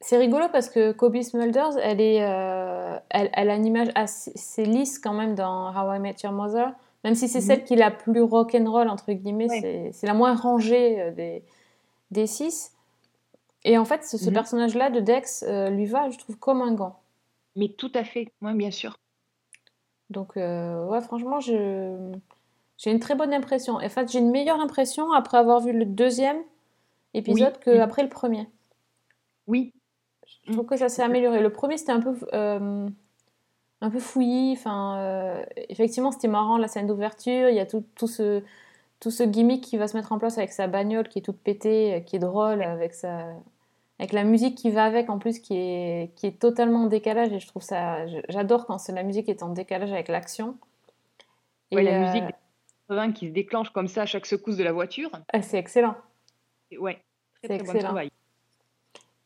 [0.00, 4.98] C'est rigolo parce que Kobe Smulders, elle, est, elle, elle a une image assez lisse
[4.98, 6.72] quand même dans How I Met Your Mother,
[7.04, 7.44] même si c'est Mhm.
[7.44, 9.90] celle qui est la plus rock'n'roll, entre guillemets, Ouais.
[9.92, 11.42] c'est- la moins rangée euh, des,
[12.10, 12.72] des six.
[13.64, 14.34] Et en fait, ce, ce Mhm.
[14.34, 17.00] personnage-là de Dex euh, lui va, je trouve, comme un gant.
[17.56, 18.98] Mais tout à fait, moi bien sûr.
[20.10, 22.12] Donc, euh, ouais, franchement, je...
[22.78, 23.74] j'ai une très bonne impression.
[23.76, 26.38] En fait, j'ai une meilleure impression après avoir vu le deuxième
[27.14, 27.60] épisode Oui.
[27.64, 27.80] que Mhm.
[27.80, 28.48] après le premier.
[29.46, 29.72] Oui,
[30.46, 31.40] Je trouve que ça s'est amélioré.
[31.40, 32.14] Le premier, c'était un peu.
[32.34, 32.88] euh,
[33.80, 34.52] un peu fouillis.
[34.52, 37.48] Enfin, euh, effectivement, c'était marrant la scène d'ouverture.
[37.48, 38.42] Il y a tout, tout ce
[38.98, 41.38] tout ce gimmick qui va se mettre en place avec sa bagnole qui est toute
[41.38, 43.34] pétée, euh, qui est drôle, avec sa
[43.98, 47.32] avec la musique qui va avec en plus qui est qui est totalement en décalage
[47.32, 50.56] et je trouve ça j'adore quand la musique est en décalage avec l'action.
[51.72, 52.34] Ouais, Et, la euh, musique des
[52.88, 55.10] 80 qui se déclenche comme ça à chaque secousse de la voiture.
[55.32, 55.96] ah, c'est excellent.
[56.70, 57.02] Et Ouais,
[57.42, 57.84] très très bon excellent.
[57.84, 58.10] travail.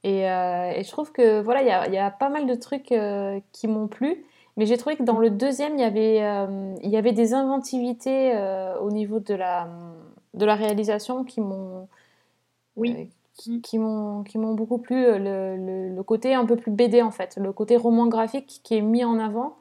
[0.02, 2.92] Et, euh, et je trouve que voilà, il y y a pas mal de trucs
[2.92, 4.24] euh, qui m'ont plu,
[4.56, 7.34] mais j'ai trouvé que dans le deuxième, il y avait, euh, il y avait des
[7.34, 9.68] inventivités euh, au niveau de la,
[10.34, 11.88] de la réalisation qui m'ont
[12.76, 12.94] Oui.
[12.94, 14.96] euh, qui, qui m'ont qui m'ont beaucoup plu.
[15.04, 18.76] Le, le, le côté un peu plus BD en fait, le côté roman graphique qui
[18.76, 19.56] est mis en avant.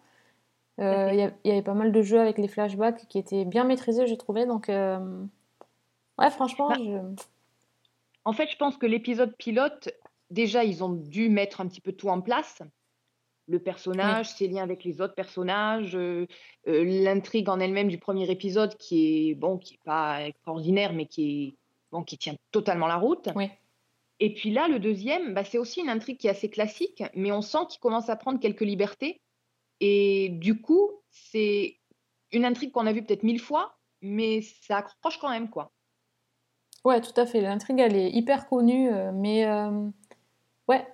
[0.78, 0.88] Il y,
[1.24, 4.08] a- il y avait pas mal de jeux avec les flashbacks qui étaient bien maîtrisés,
[4.08, 4.46] j'ai trouvé.
[4.46, 7.00] Donc, ouais, franchement, Bah, je...
[8.24, 9.90] En fait, je pense que l'épisode pilote,
[10.30, 12.62] déjà, ils ont dû mettre un petit peu tout en place.
[13.50, 16.28] Le personnage, ses liens avec les autres personnages, euh,
[16.68, 21.08] euh, l'intrigue en elle-même du premier épisode qui est bon, qui est pas extraordinaire, mais
[21.08, 21.56] qui est
[21.92, 23.28] bon, qui tient totalement la route.
[24.20, 27.32] Et puis là, le deuxième, bah, c'est aussi une intrigue qui est assez classique, mais
[27.32, 29.20] on sent qu'il commence à prendre quelques libertés.
[29.80, 31.78] Et du coup, c'est
[32.32, 35.72] une intrigue qu'on a vue peut-être mille fois, mais ça accroche quand même, quoi.
[36.86, 37.42] Ouais, tout à fait.
[37.42, 39.90] L'intrigue, elle est hyper connue, euh, mais euh,
[40.68, 40.86] ouais,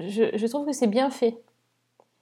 [0.00, 1.38] je trouve que c'est bien fait.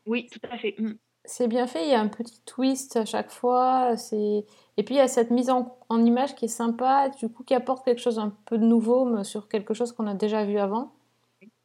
[0.06, 0.74] Oui, tout à fait.
[0.78, 0.94] Mm.
[1.24, 3.96] C'est bien fait, il y a un petit twist à chaque fois.
[3.96, 4.44] C'est...
[4.76, 7.44] Et puis il y a cette mise en, en image qui est sympa, du coup
[7.44, 10.44] qui apporte quelque chose un peu de nouveau mais sur quelque chose qu'on a déjà
[10.44, 10.92] vu avant.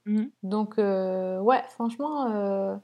[0.05, 0.29] Mhm.
[0.43, 2.75] Donc euh, ouais, franchement, euh,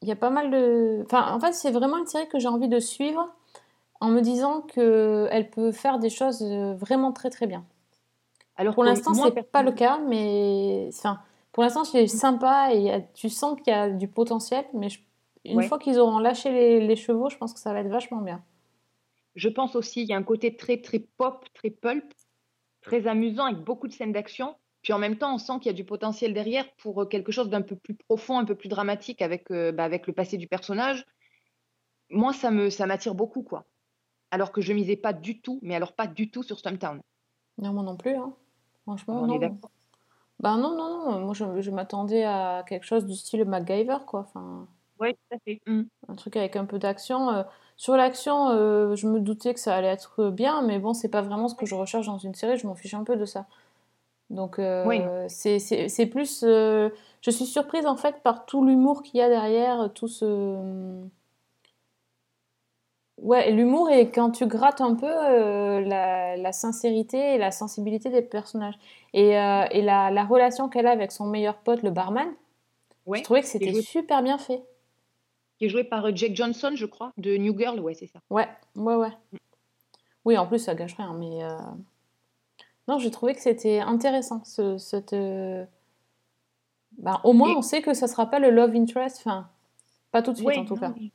[0.00, 1.02] il y a pas mal de...
[1.04, 3.28] Enfin, en fait, c'est vraiment une série que j'ai envie de suivre
[4.00, 7.64] en me disant qu'elle peut faire des choses euh, vraiment très très bien.
[8.56, 11.20] Alors Pour l'instant, c'est pas le cas, mais enfin,
[11.52, 15.00] pour l'instant, c'est sympa et a- tu sens qu'il y a du potentiel, mais je-
[15.44, 15.68] une Ouais.
[15.68, 18.44] fois qu'ils auront lâché les, les chevaux, je pense que ça va être vachement bien.
[19.34, 22.04] Je pense aussi, il y a un côté très, très pop, très pulp,
[22.80, 24.54] très amusant, avec beaucoup de scènes d'action.
[24.82, 27.32] Puis en même temps, on sent qu'il y a du potentiel derrière pour euh, quelque
[27.32, 30.36] chose d'un peu plus profond, un peu plus dramatique avec, euh, bah, avec le passé
[30.36, 31.06] du personnage.
[32.10, 33.64] Moi, ça me, ça m'attire beaucoup, quoi.
[34.30, 37.00] Alors que je misais pas du tout, mais alors pas du tout sur Stumptown.
[37.58, 38.34] Non, moi non plus, hein.
[38.82, 39.34] Franchement, On non.
[39.36, 39.70] est d'accord.
[40.42, 41.20] Bah non, non, non.
[41.20, 44.20] Moi, je, je m'attendais à quelque chose du style MacGyver, quoi.
[44.20, 44.66] Enfin,
[45.00, 45.60] Oui, tout à fait.
[45.66, 45.82] Mm.
[46.08, 47.30] un truc avec un peu d'action.
[47.30, 47.42] Euh,
[47.76, 51.22] sur l'action, euh, je me doutais que ça allait être bien, mais bon, c'est pas
[51.22, 52.58] vraiment ce que je recherche dans une série.
[52.58, 53.46] Je m'en fiche un peu de ça.
[54.30, 55.00] Donc, euh, Oui.
[55.28, 56.42] c'est c'est- c'est plus.
[56.44, 56.90] euh,
[57.22, 60.26] je suis surprise en fait par tout l'humour qu'il y a derrière, tout ce.
[63.22, 68.10] Ouais, l'humour et quand tu grattes un peu euh, la, la sincérité et la sensibilité
[68.10, 68.74] des personnages.
[69.14, 72.28] Et, euh, et la, la relation qu'elle a avec son meilleur pote, le barman,
[73.06, 74.62] Ouais, je trouvais que c'était joué- super bien fait.
[75.58, 77.78] qui est joué par euh, Jake Johnson, je crois, de New Girl.
[77.80, 78.18] Ouais, c'est ça.
[78.28, 79.12] Ouais, ouais, ouais.
[80.24, 81.44] Oui, en plus, ça gâche rien, mais...
[81.44, 81.56] euh,
[82.88, 85.14] Non, j'ai trouvé que c'était intéressant, ce, cette...
[86.98, 89.48] ben, au moins, Et- on sait que ça sera pas le love interest, enfin,
[90.10, 90.92] pas tout de suite, Ouais, en tout non, cas.
[90.98, 91.10] mais-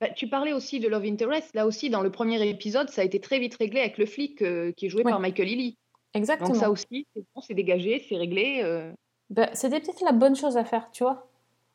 [0.00, 1.52] Bah, tu parlais aussi de Love Interest.
[1.54, 4.42] Là aussi, dans le premier épisode, ça a été très vite réglé avec le flic
[4.42, 5.10] euh, qui est joué Ouais.
[5.10, 5.76] par Michael Ealy.
[6.14, 6.48] Exactement.
[6.50, 8.60] Donc ça aussi, c'est bon, c'est dégagé, c'est réglé.
[8.62, 8.92] euh.
[9.30, 11.26] Ben, c'était peut-être la bonne chose à faire, tu vois.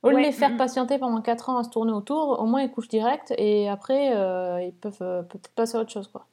[0.02, 2.62] Au lieu de les faire patienter pendant 4 ans à se tourner autour, au moins
[2.62, 4.98] ils couchent direct et après, euh, ils peuvent
[5.30, 6.26] peut-être passer à autre chose, quoi.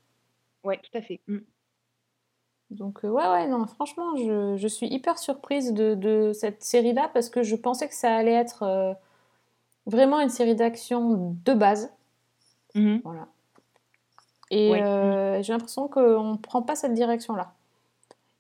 [0.65, 1.21] Ouais, tout à fait.
[1.29, 1.39] Mm.
[2.71, 7.11] Donc, euh, ouais, ouais, non, franchement, je, je suis hyper surprise de, de cette série-là
[7.13, 8.93] parce que je pensais que ça allait être euh,
[9.91, 11.93] vraiment une série d'action de base.
[12.75, 13.01] Mhm.
[13.05, 13.27] Voilà.
[14.51, 14.83] Et Ouais.
[14.83, 17.53] euh, j'ai l'impression qu'on ne prend pas cette direction-là.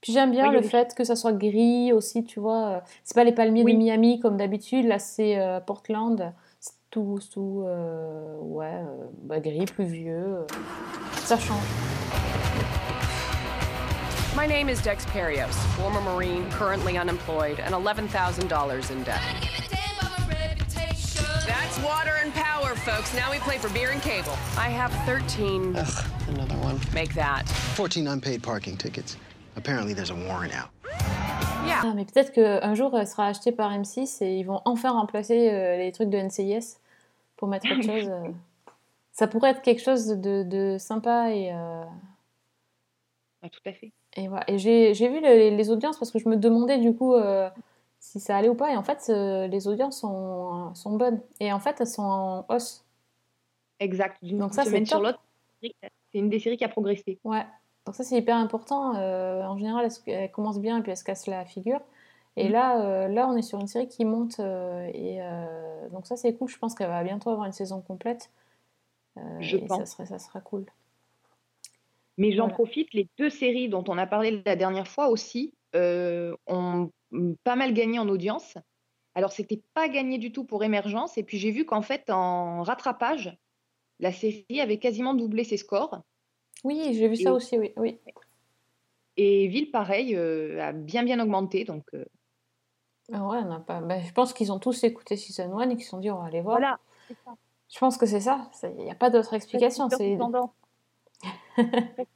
[0.00, 2.66] Puis j'aime bien a le des- fait que ça soit gris aussi, tu vois.
[2.68, 3.74] euh, C'est pas les palmiers Oui.
[3.74, 6.32] de Miami comme d'habitude, là c'est euh, Portland.
[6.58, 10.38] C'est tout, tout euh, ouais, euh, bah, gris, pluvieux.
[10.38, 10.46] euh,
[11.16, 11.58] ça change.
[14.36, 19.49] My name is Dex Perios, former Marine, currently unemployed, and $11,000 in debt.
[21.84, 23.14] Water and power, folks.
[23.14, 24.32] Now we play for beer and cable.
[24.58, 25.76] I have 13.
[25.76, 26.78] Ugh, another one.
[26.94, 27.48] Make that.
[27.76, 29.16] 14 unpaid parking tickets.
[29.56, 30.68] Apparently, there's a warrant out.
[31.66, 31.82] Yeah.
[31.84, 35.50] Ah, mais peut-être qu'un jour elle sera achetée par M6 et ils vont enfin remplacer
[35.50, 36.78] euh, les trucs de NCIS
[37.36, 38.08] pour mettre autre chose.
[38.08, 38.28] euh.
[39.12, 41.50] Ça pourrait être quelque chose de, de sympa et.
[41.52, 41.82] euh,
[43.42, 43.90] Ouais, tout à fait.
[44.16, 44.44] Et, voilà.
[44.50, 47.48] et j'ai j'ai vu les, les audiences parce que je me demandais du coup euh,
[48.10, 48.72] si ça allait ou pas.
[48.72, 51.20] Et en fait, euh, les audiences sont, sont bonnes.
[51.38, 52.84] Et en fait, elles sont en hausse.
[53.78, 54.18] Exact.
[54.22, 55.20] Donc ça, c'est sur l'autre,
[55.62, 55.72] c'est
[56.14, 57.20] une des séries qui a progressé.
[57.22, 57.46] Ouais.
[57.86, 58.96] Donc ça, c'est hyper important.
[58.96, 61.80] Euh, en général, elles commencent bien et puis elles se cassent la figure.
[62.36, 62.52] Et Mhm.
[62.52, 64.40] là, euh, là, on est sur une série qui monte.
[64.40, 65.20] et
[65.92, 66.48] donc ça, c'est cool.
[66.48, 68.30] Je pense qu'elle va bientôt avoir une saison complète.
[69.38, 69.90] Je et ça pense.
[69.90, 70.66] serait, ça sera cool.
[72.18, 72.54] Mais j'en Voilà.
[72.54, 76.90] profite, les deux séries dont on a parlé la dernière fois aussi euh, ont mm,
[77.44, 78.56] pas mal gagné en audience.
[79.14, 81.18] Alors, c'était pas gagné du tout pour Émergence.
[81.18, 83.36] Et puis, j'ai vu qu'en fait, en rattrapage,
[83.98, 86.00] la série avait quasiment doublé ses scores.
[86.64, 87.72] Oui, j'ai vu ça aussi, oui.
[87.76, 87.98] oui.
[89.16, 91.64] Et Ville, pareil, euh, a bien, bien augmenté.
[91.64, 92.04] Donc, euh,
[93.12, 93.80] Ah ouais, on pas...
[93.80, 96.18] bah, je pense qu'ils ont tous écouté Season 1 et qu'ils se sont dit, on
[96.18, 96.58] va aller voir.
[96.58, 96.78] voilà.
[97.68, 98.50] Je pense que c'est ça.
[98.62, 99.88] Il n'y a pas d'autre explication.
[99.90, 100.14] C'est...
[100.14, 100.50] de tendance.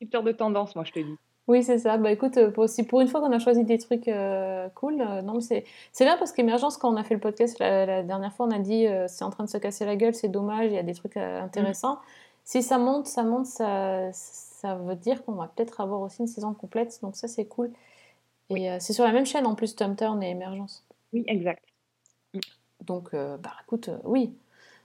[0.00, 1.14] De tendance, moi, je te dis.
[1.46, 1.98] Oui, c'est ça.
[1.98, 5.00] Bah écoute, euh, pour, si pour une fois qu'on a choisi des trucs euh, cool,
[5.02, 8.02] euh, non, c'est, c'est bien parce qu'Émergence, quand on a fait le podcast la, la
[8.02, 10.28] dernière fois, on a dit euh, c'est en train de se casser la gueule, c'est
[10.28, 11.98] dommage, il y a des trucs intéressants.
[12.44, 16.28] Si ça monte, ça monte, ça, ça veut dire qu'on va peut-être avoir aussi une
[16.28, 17.70] saison complète, donc ça c'est cool.
[18.50, 20.84] Et c'est sur la même chaîne en plus, Tom Turn et Émergence.
[21.12, 21.62] Oui, exact.
[22.84, 24.34] Donc, bah écoute, oui.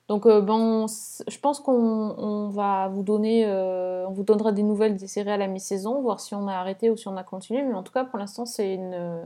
[0.10, 4.52] Donc, euh, bon, c- je pense qu'on on va vous donner, euh, on vous donnera
[4.52, 7.17] des nouvelles des séries à la mi-saison, voir si on a arrêté ou si on
[7.17, 7.63] a continué.
[7.63, 9.24] Mais en tout cas, pour l'instant, c'est une euh,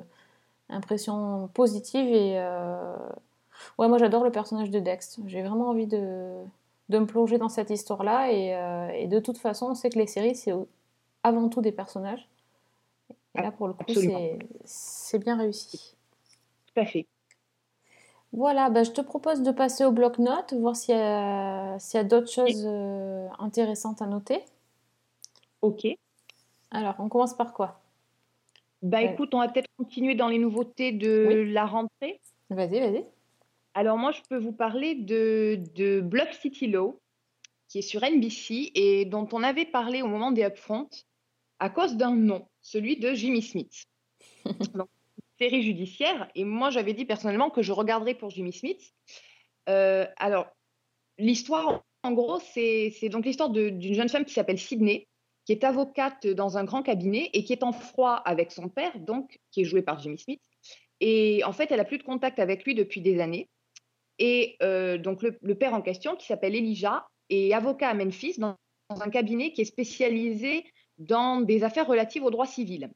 [0.69, 2.39] impression positive et
[3.77, 5.19] ouais, moi j'adore le personnage de Dex.
[5.27, 6.33] J'ai vraiment envie de,
[6.89, 10.07] de me plonger dans cette histoire-là et, et de toute façon, on sait que les
[10.07, 10.53] séries c'est
[11.23, 12.27] avant tout des personnages.
[13.35, 13.93] Et là, pour le coup,
[14.65, 15.95] c'est bien réussi.
[16.73, 17.07] Tout à fait.
[18.33, 22.01] Voilà, bah, je te propose de passer au bloc-notes, voir s'il y a, s'il y
[22.01, 24.43] a d'autres choses euh, intéressantes à noter.
[25.61, 25.85] OK.
[26.71, 27.79] Alors, on commence par quoi?
[28.81, 29.13] Bah Ouais.
[29.13, 32.19] écoute, on va peut-être continuer dans les nouveautés de la rentrée.
[32.49, 33.05] Vas-y, vas-y.
[33.75, 36.99] Alors moi, je peux vous parler de, de Block City Law,
[37.69, 40.89] qui est sur NBC et dont on avait parlé au moment des upfronts
[41.59, 43.85] à cause d'un nom, celui de Jimmy Smith.
[44.73, 44.89] Donc,
[45.39, 46.29] série judiciaire.
[46.35, 48.81] Et moi, j'avais dit personnellement que je regarderais pour Jimmy Smith.
[49.69, 50.47] Euh, alors,
[51.17, 55.07] l'histoire, en gros, c'est donc l'histoire d'une jeune femme qui s'appelle Sydney,
[55.45, 58.97] qui est avocate dans un grand cabinet et qui est en froid avec son père,
[58.99, 60.41] donc qui est joué par Jimmy Smith.
[60.99, 63.49] Et en fait, elle a plus de contact avec lui depuis des années.
[64.19, 68.35] Et euh, donc, le, le père en question, qui s'appelle Elijah, est avocat à Memphis
[68.37, 68.55] dans,
[68.89, 70.65] dans un cabinet qui est spécialisé
[70.97, 72.89] dans des affaires relatives au droit civil.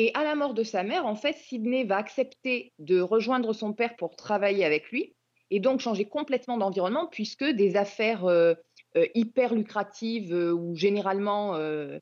[0.00, 3.74] Et à la mort de sa mère, en fait, Sydney va accepter de rejoindre son
[3.74, 5.14] père pour travailler avec lui
[5.50, 8.54] et donc changer complètement d'environnement puisque des affaires euh,
[8.96, 11.98] euh, hyper lucratives euh, où généralement, euh,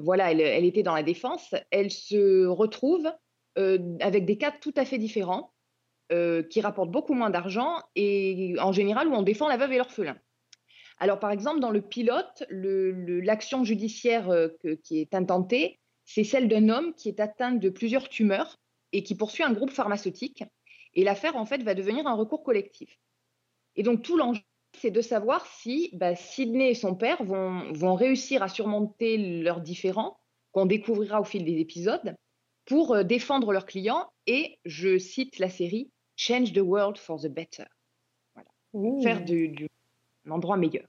[0.00, 3.06] voilà, elle, était dans la défense, elle se retrouve
[3.56, 5.52] avec des cas tout à fait différents
[6.08, 10.16] qui rapportent beaucoup moins d'argent et en général où on défend la veuve et l'orphelin.
[10.98, 14.30] Alors, par exemple, dans le pilote, l'action judiciaire
[14.82, 15.79] qui est intentée,
[16.12, 18.56] c'est celle d'un homme qui est atteint de plusieurs tumeurs
[18.92, 20.42] et qui poursuit un groupe pharmaceutique.
[20.94, 22.98] Et l'affaire, en fait, va devenir un recours collectif.
[23.76, 24.40] Et donc, tout l'enjeu,
[24.76, 29.60] c'est de savoir si bah, Sydney et son père vont, vont réussir à surmonter leurs
[29.60, 30.18] différends,
[30.50, 32.16] qu'on découvrira au fil des épisodes,
[32.64, 37.28] pour euh, défendre leurs clients et, je cite la série, Change the world for the
[37.28, 37.66] better
[39.02, 39.68] faire du, du-
[40.26, 40.86] un endroit meilleur.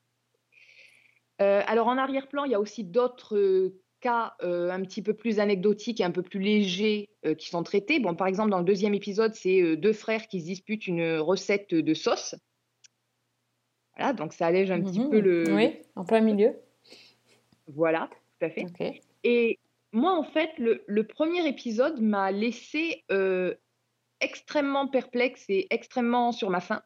[1.41, 5.13] Euh, alors en arrière-plan, il y a aussi d'autres euh, cas euh, un petit peu
[5.13, 7.99] plus anecdotiques et un peu plus légers euh, qui sont traités.
[7.99, 11.19] Bon, par exemple, dans le deuxième épisode, c'est euh, deux frères qui se disputent une
[11.19, 12.35] recette de sauce.
[13.95, 15.09] Voilà, donc ça allège un petit Mhm.
[15.09, 15.53] peu le.
[15.55, 16.55] Oui, en plein milieu.
[17.67, 18.09] Voilà,
[18.39, 18.65] tout à fait.
[19.23, 19.59] Et
[19.93, 23.03] moi, en fait, le, le premier épisode m'a laissé
[24.19, 26.81] extrêmement perplexe et extrêmement sur ma faim.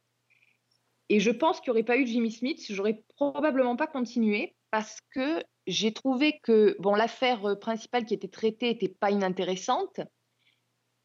[1.09, 4.99] Et je pense qu'il n'y aurait pas eu Jimmy Smith, j'aurais probablement pas continué parce
[5.11, 10.01] que j'ai trouvé que bon, l'affaire euh, principale qui était traitée n'était pas inintéressante.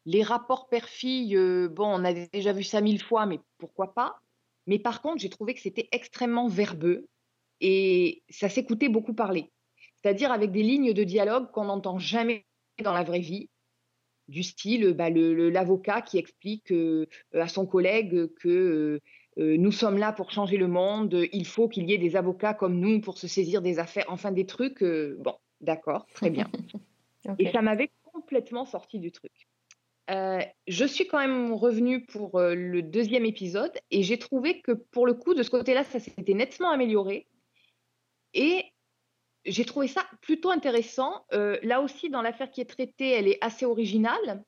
[0.05, 4.19] Les rapports père-fille, euh, bon, on a déjà vu ça mille fois, mais pourquoi pas?
[4.67, 7.07] Mais par contre, j'ai trouvé que c'était extrêmement verbeux
[7.59, 9.51] et ça s'écoutait beaucoup parler
[10.01, 12.45] c'est-à-dire avec des lignes de dialogue qu'on n'entend jamais
[12.83, 13.49] dans la vraie vie,
[14.27, 18.99] du style bah, l'avocat qui explique euh, à son collègue que
[19.37, 22.53] euh, nous sommes là pour changer le monde, il faut qu'il y ait des avocats
[22.53, 26.49] comme nous pour se saisir des affaires, enfin des trucs, euh, bon, d'accord, très bien.
[27.39, 29.31] Et ça m'avait complètement sorti du truc.
[30.09, 35.05] Euh, je suis quand même revenue pour le deuxième épisode et j'ai trouvé que pour
[35.05, 37.27] le coup, de ce côté-là, ça s'était nettement amélioré.
[38.33, 38.65] Et
[39.45, 41.23] j'ai trouvé ça plutôt intéressant.
[41.31, 44.43] Là aussi, dans l'affaire qui est traitée, elle est assez originale.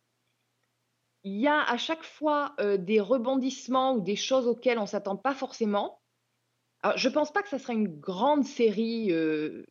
[1.23, 4.87] Il y a à chaque fois euh, des rebondissements ou des choses auxquelles on ne
[4.87, 6.01] s'attend pas forcément.
[6.97, 9.63] Je ne pense pas que ça sera une grande série euh,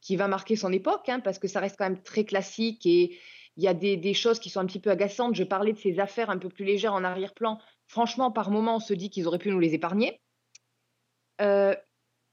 [0.00, 3.18] qui va marquer son époque, hein, parce que ça reste quand même très classique et,
[3.56, 5.34] Il y a des, des choses qui sont un petit peu agaçantes.
[5.34, 7.58] Je parlais de ces affaires un peu plus légères en arrière-plan.
[7.86, 10.20] Franchement, par moments, on se dit qu'ils auraient pu nous les épargner.
[11.40, 11.74] Euh,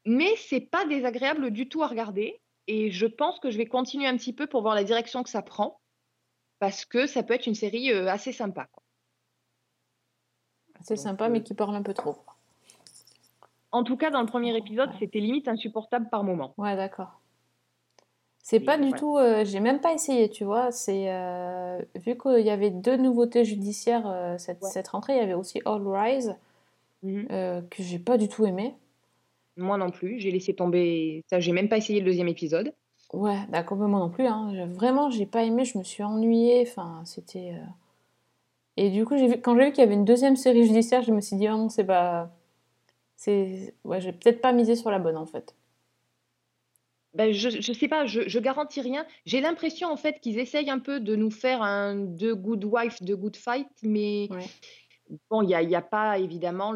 [0.06, 2.42] mais c'est pas désagréable du tout à regarder.
[2.68, 5.30] Et je pense que je vais continuer un petit peu pour voir la direction que
[5.30, 5.80] ça prend.
[6.62, 8.68] Parce que ça peut être une série euh, assez sympa.
[8.72, 8.84] quoi.
[10.88, 12.16] Donc, sympa, euh, mais qui parle un peu trop.
[13.72, 14.96] En tout cas, dans le premier épisode, Ouais.
[15.00, 16.54] c'était limite insupportable par moment.
[16.60, 17.20] Ouais, d'accord.
[18.44, 19.18] C'est pas du tout.
[19.18, 20.72] euh, j'ai même pas essayé, tu vois.
[20.72, 24.70] C'est euh, vu qu'il y avait deux nouveautés judiciaires euh, cette, Ouais.
[24.70, 25.14] cette rentrée.
[25.14, 26.36] Il y avait aussi All Rise
[27.02, 27.28] Mhm.
[27.32, 28.76] euh, que j'ai pas du tout aimé.
[29.58, 31.40] Moi non plus, j'ai laissé tomber ça.
[31.40, 32.72] J'ai même pas essayé le deuxième épisode.
[33.14, 34.26] Ouais, d'accord, mais moi non plus.
[34.28, 34.66] Hein.
[34.68, 35.66] Vraiment, j'ai pas aimé.
[35.66, 36.66] Je me suis ennuyée.
[36.68, 37.54] Enfin, c'était.
[37.56, 37.66] euh,
[38.76, 41.04] Et du coup, j'ai vu quand j'ai vu qu'il y avait une deuxième série judiciaire,
[41.04, 42.30] je me suis dit oh non, c'est pas.
[43.18, 43.76] C'est.
[43.86, 45.56] Ouais, j'ai peut-être pas misé sur la bonne en fait.
[47.14, 49.06] Ben, je, je sais pas, je, je garantis rien.
[49.26, 53.00] J'ai l'impression en fait qu'ils essayent un peu de nous faire un The Good Wife,
[53.00, 54.46] The Good Fight, mais Ouais.
[55.30, 56.74] Bon, il n'y a, il y a pas évidemment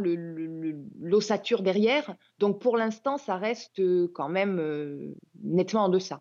[1.00, 2.16] l'ossature derrière.
[2.40, 6.20] Donc pour l'instant, ça reste euh, quand même euh, nettement en deçà.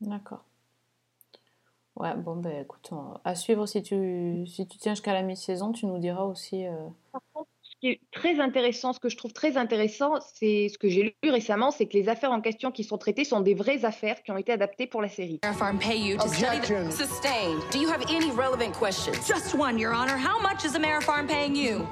[0.00, 0.44] D'accord.
[1.96, 5.72] Ouais, bon, ben écoute, on- à suivre si tu, si tu tiens jusqu'à la mi-saison,
[5.72, 6.66] tu nous diras aussi.
[6.66, 7.49] euh, Par contre, ce
[7.80, 11.30] qui est très intéressant, ce que je trouve très intéressant, c'est ce que j'ai lu
[11.30, 14.30] récemment, c'est que les affaires en question qui sont traitées sont des vraies affaires qui
[14.30, 15.40] ont été adaptées pour la série.
[15.42, 16.70] Mare Farm pay you to study the...
[16.70, 16.90] Objection.
[16.90, 17.62] Sustained.
[17.72, 19.26] Do you have any relevant questions?
[19.26, 20.18] Just one, Your Honor.
[20.18, 21.86] How much is the Mare Farm paying you?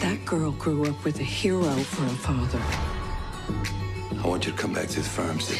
[0.00, 2.60] That girl grew up with a hero for a father.
[4.22, 5.58] I want you to come back to the farm, Sid.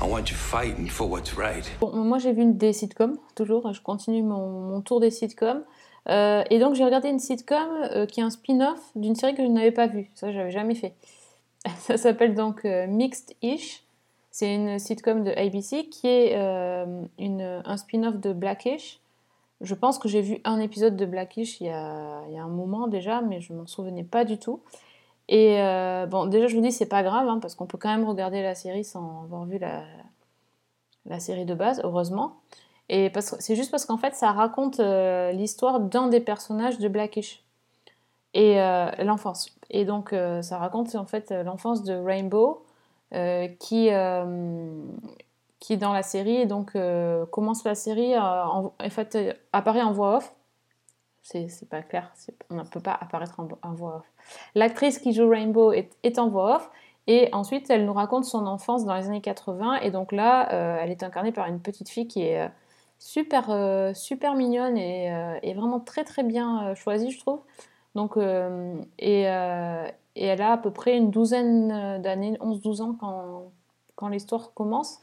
[0.00, 1.64] I want you fighting for what's right.
[1.80, 5.62] Bon, moi j'ai vu une- des sitcoms, toujours, je continue mon, mon tour des sitcoms.
[6.08, 9.42] Euh, et donc j'ai regardé une sitcom euh, qui est un spin-off d'une série que
[9.42, 10.94] je n'avais pas vue, ça j'avais jamais fait.
[11.78, 13.84] Ça s'appelle donc euh, Mixed Ish.
[14.30, 16.34] C'est une sitcom de ABC qui est
[17.18, 19.00] une, un spin-off de Blackish.
[19.60, 22.42] Je pense que j'ai vu un épisode de Blackish il y a, il y a
[22.42, 24.60] un moment déjà, mais je m'en souvenais pas du tout.
[25.28, 25.58] Et
[26.10, 28.42] bon, déjà je vous dis c'est pas grave hein, parce qu'on peut quand même regarder
[28.42, 29.84] la série sans avoir vu la,
[31.06, 32.36] la série de base, heureusement.
[32.88, 37.42] Et c'est juste parce qu'en fait, ça raconte euh, l'histoire d'un des personnages de Blackish
[38.34, 39.56] et euh, l'enfance.
[39.70, 42.62] Et donc, euh, ça raconte en fait l'enfance de Rainbow,
[43.60, 43.90] qui,
[45.60, 46.76] qui dans la série donc
[47.30, 49.16] commence la série en, fait
[49.52, 50.34] apparaît en voix off.
[51.22, 52.12] C'est pas clair,
[52.50, 54.12] on ne peut pas apparaître en, en voix off.
[54.56, 56.70] L'actrice qui joue Rainbow est, est en voix off.
[57.06, 59.76] Et ensuite, elle nous raconte son enfance dans les années 80.
[59.76, 60.48] Et donc là,
[60.82, 62.50] elle est incarnée par une petite fille qui est
[62.98, 67.40] super, euh, super mignonne et, euh, et vraiment très très bien euh, choisie, je trouve.
[67.94, 68.16] Donc,
[68.98, 73.52] et, et elle a à peu près une douzaine d'années, 11-12 ans quand,
[73.94, 74.98] quand l'histoire commence.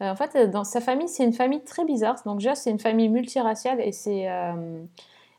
[0.00, 2.16] En fait, dans sa famille, c'est une famille très bizarre.
[2.26, 4.26] Donc déjà, c'est une famille multiraciale et c'est...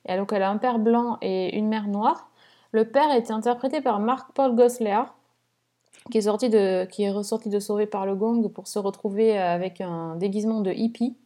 [0.07, 2.29] donc elle a un père blanc et une mère noire.
[2.71, 5.13] Le père est interprété par Mark-Paul Gosselaar,
[6.09, 9.37] qui est, sorti de, qui est ressorti de Sauvé par le Gong pour se retrouver
[9.37, 11.17] avec un déguisement de hippie.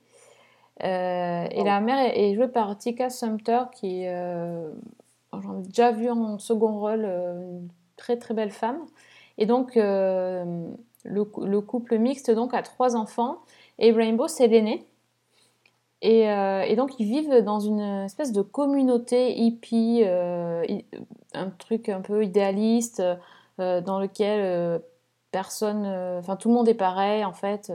[0.83, 4.69] Euh, et la mère est, est jouée par Tika Sumpter, qui euh,
[5.33, 8.79] j'en ai déjà vu en second rôle, euh, une très très belle femme.
[9.39, 10.67] Et donc euh,
[11.03, 13.37] le, cou- le couple mixte donc a trois enfants
[13.79, 14.85] et Rainbow c'est l'aîné.
[16.03, 22.23] Et, et donc ils vivent dans une espèce de communauté hippie, un truc un peu
[22.23, 23.01] idéaliste,
[23.57, 24.79] dans lequel
[25.31, 25.87] personne,
[26.19, 27.71] enfin tout le monde est pareil en fait.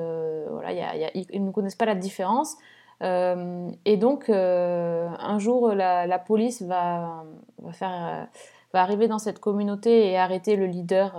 [0.50, 2.56] voilà, il y a- il y a- ils, ils ne connaissent pas la différence.
[3.02, 8.28] Euh, et donc euh, un jour la, police euh, va
[8.74, 11.16] arriver dans cette communauté et arrêter le leader.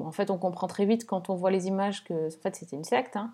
[0.00, 2.76] en fait, on comprend très vite quand on voit les images que en fait c'était
[2.76, 3.16] une secte.
[3.16, 3.32] Hein.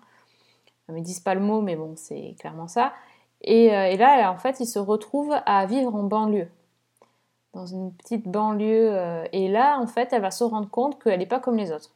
[0.89, 2.93] Ils disent pas le mot, mais bon, c'est clairement ça.
[3.41, 6.47] Et, et là, en fait, ils se retrouvent à vivre en banlieue,
[7.53, 9.25] dans une petite banlieue.
[9.31, 11.91] et là, en fait, elle va se rendre compte qu'elle n'est pas comme les autres.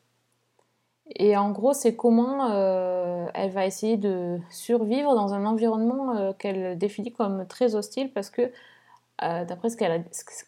[1.15, 6.33] Et en gros, c'est comment euh, elle va essayer de survivre dans un environnement euh,
[6.33, 8.51] qu'elle définit comme très hostile, parce que
[9.23, 10.03] euh, d'après ce qu'elle a-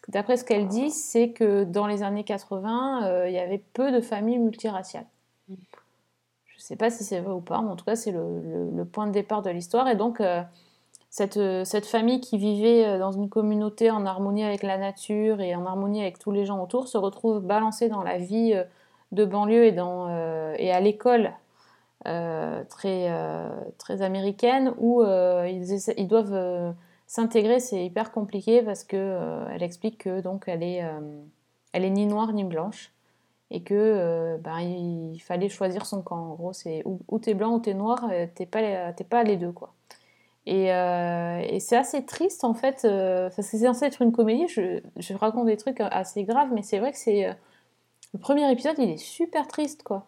[0.08, 3.92] d'après ce qu'elle dit, c'est que dans les années 80, euh, il y avait peu
[3.92, 5.06] de familles multiraciales.
[6.46, 8.70] Je sais pas si c'est vrai ou pas, mais en tout cas, c'est le, le-
[8.76, 9.88] le point de départ de l'histoire.
[9.88, 10.20] Et donc,
[11.10, 15.66] cette, cette famille qui vivait dans une communauté en harmonie avec la nature et en
[15.66, 18.54] harmonie avec tous les gens autour se retrouve balancée dans la vie
[19.12, 21.32] de banlieue et, dans, euh, et à l'école
[22.06, 23.48] euh, très, euh,
[23.78, 26.74] très américaine où ils, ils doivent
[27.06, 27.60] s'intégrer.
[27.60, 30.82] C'est hyper compliqué parce que elle explique que donc elle est,
[31.72, 32.92] elle est ni noire ni blanche
[33.50, 36.30] et que ben, il fallait choisir son camp.
[36.32, 39.36] En gros, c'est ou, ou t'es blanc ou t'es noir, t'es pas, t'es pas les
[39.36, 39.74] deux, quoi.
[40.46, 44.80] Et, et c'est assez triste, en fait, parce que c'est censé être une comédie, je,
[44.96, 47.28] je raconte des trucs assez graves, mais c'est vrai que c'est...
[48.14, 50.06] le premier épisode, il est super triste, quoi.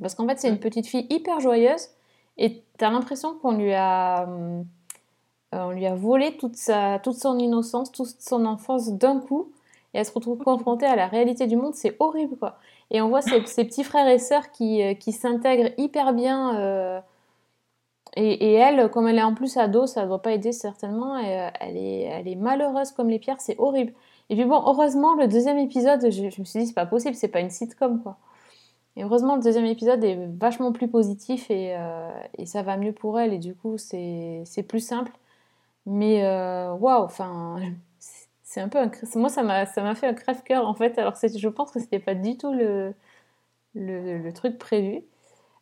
[0.00, 1.88] Parce qu'en fait, c'est une petite fille hyper joyeuse,
[2.38, 4.28] et t'as l'impression qu'on lui a...
[4.28, 4.62] euh,
[5.52, 9.52] on lui a volé toute, sa, toute son innocence, toute son enfance d'un coup,
[9.94, 12.58] et elle se retrouve confrontée à la réalité du monde, c'est horrible quoi.
[12.90, 16.58] Et on voit ses, ses petits frères et sœurs qui, euh, qui s'intègrent hyper bien,
[16.58, 17.00] euh,
[18.16, 21.18] et, et elle, comme elle est en plus ado, ça ne doit pas aider certainement,
[21.18, 23.92] et, euh, elle, est, elle est malheureuse comme les pierres, c'est horrible.
[24.30, 27.28] Et puis bon, heureusement, le deuxième épisode, je, me suis dit, c'est pas possible, c'est
[27.28, 28.18] pas une sitcom quoi.
[28.96, 32.92] Et heureusement, le deuxième épisode est vachement plus positif et, euh, et ça va mieux
[32.92, 35.12] pour elle, et du coup, c'est plus simple.
[35.86, 37.58] Mais euh, waouh, enfin,
[37.98, 40.98] c'est- un peu un, moi ça m'a fait un crève-cœur en fait.
[40.98, 42.94] Alors je pense que c'était pas du tout le
[43.74, 45.04] le, truc prévu.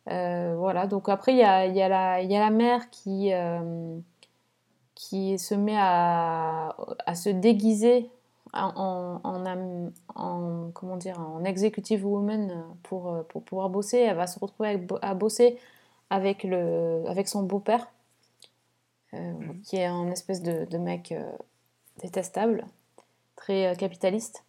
[0.09, 0.87] Euh, voilà.
[0.87, 3.31] Donc après il y a y a y a la mère qui
[4.95, 8.09] qui se met à à se déguiser
[8.53, 9.91] en,
[10.73, 13.97] comment dire en executive woman pour euh, pour pouvoir bosser.
[13.97, 15.59] Elle va se retrouver à bosser
[16.09, 17.87] avec le avec son beau-père
[19.13, 19.33] euh,
[19.63, 21.31] qui est un espèce de, de mec euh,
[22.01, 22.65] détestable,
[23.35, 24.43] très euh, capitaliste.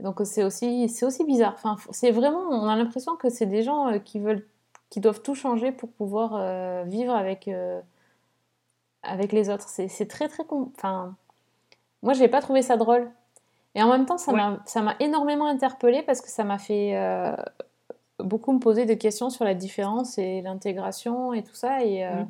[0.00, 1.54] Donc c'est aussi, c'est aussi bizarre.
[1.54, 4.46] Enfin, c'est vraiment, on a l'impression que c'est des gens euh, qui veulent,
[4.90, 7.80] qui doivent tout changer pour pouvoir euh, vivre avec, euh,
[9.02, 9.68] avec les autres.
[9.68, 10.44] C'est très très,
[10.76, 11.16] enfin,
[12.02, 13.10] moi j'ai pas trouvé ça drôle.
[13.78, 16.96] Et en même temps, ça m'a, ça m'a énormément interpellée parce que ça m'a fait
[16.96, 17.36] euh,
[18.18, 21.84] beaucoup me poser des questions sur la différence et l'intégration et tout ça.
[21.84, 22.28] Et, euh, Mhm.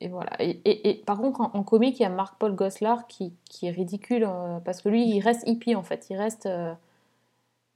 [0.00, 0.30] et voilà.
[0.40, 3.66] Et, et- et par contre, en, en comique, il y a Marc-Paul Gosselaar qui, qui
[3.66, 6.06] est ridicule euh, parce que lui, il reste hippie en fait.
[6.08, 6.48] Il reste,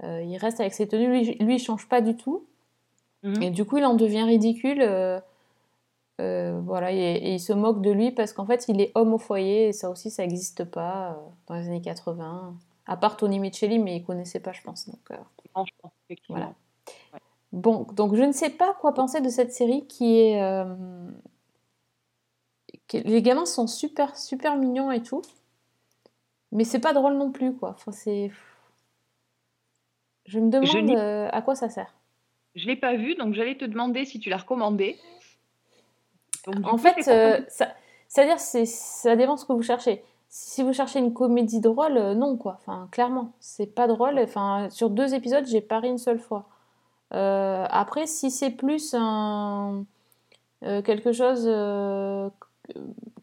[0.04, 1.08] il reste avec ses tenues.
[1.08, 2.44] Lui, lui, il change pas du tout.
[3.42, 4.80] Et du coup, il en devient ridicule.
[6.20, 9.14] Euh, voilà, et, et il se moque de lui parce qu'en fait, il est homme
[9.14, 11.14] au foyer et ça aussi, ça n'existe pas euh,
[11.46, 12.56] dans les années 80.
[12.86, 14.88] À part Tony Micheli, mais il connaissait pas, je pense.
[14.88, 15.16] Donc, euh,
[15.54, 15.92] Non, je pense,
[16.28, 16.52] voilà.
[17.52, 20.64] Bon, donc je ne sais pas quoi penser de cette série qui est.
[22.92, 25.22] Les gamins sont super, super mignons et tout.
[26.52, 27.70] Mais c'est pas drôle non plus, quoi.
[27.70, 28.30] Enfin, c'est.
[30.26, 30.98] Je me demande
[31.32, 31.94] à quoi ça sert.
[32.54, 34.98] Je l'ai pas vu, donc j'allais te demander si tu l'as recommandé.
[36.52, 37.68] Donc, En coup, fait, euh, ça,
[38.08, 40.02] c'est-à-dire, c'est, ça dépend ce que vous cherchez.
[40.28, 42.58] Si vous cherchez une comédie drôle, euh, non, quoi.
[42.60, 44.18] Enfin, clairement, c'est pas drôle.
[44.18, 46.46] Enfin, sur deux épisodes, j'ai pas ri une seule fois.
[47.14, 49.84] Euh, après, si c'est plus un,
[50.60, 51.48] quelque chose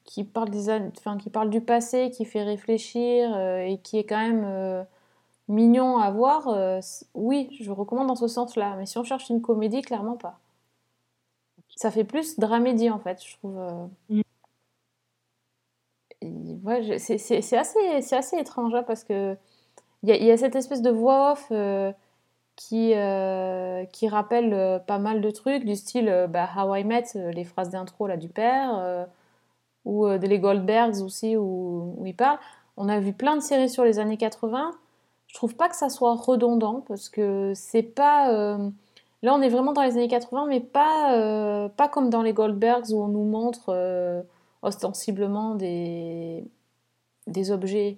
[0.04, 4.18] qui parle des, enfin, qui parle du passé, qui fait réfléchir et qui est quand
[4.18, 4.86] même
[5.48, 6.48] mignon à voir,
[7.14, 8.76] oui, je recommande dans ce sens-là.
[8.78, 10.40] Mais si on cherche une comédie, clairement pas.
[11.76, 13.58] Ça fait plus dramédie en fait, je trouve.
[13.60, 13.88] euh.
[16.64, 19.36] Ouais, je- c'est assez, étrange hein, parce que
[20.04, 21.92] il y, a- il y a cette espèce de voix off euh,
[22.58, 27.06] qui, euh, qui rappelle euh, pas mal de trucs, du style bah, How I Met,
[27.16, 29.08] les phrases d'intro là du père,
[29.86, 32.40] ou euh, de les Goldbergs aussi où, où il parle.
[32.78, 34.72] On a vu plein de séries sur les années 80.
[35.28, 38.32] Je trouve pas que ça soit redondant parce que c'est pas.
[39.26, 42.32] Là, on est vraiment dans les années 80, mais pas, euh, pas comme dans les
[42.32, 44.22] Goldbergs où on nous montre euh,
[44.62, 46.44] ostensiblement des,
[47.26, 47.98] des objets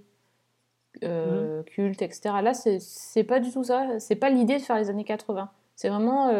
[1.04, 2.36] euh, cultes, etc.
[2.42, 4.00] Là, c'est pas du tout ça.
[4.00, 5.50] C'est pas l'idée de faire les années 80.
[5.76, 6.32] C'est vraiment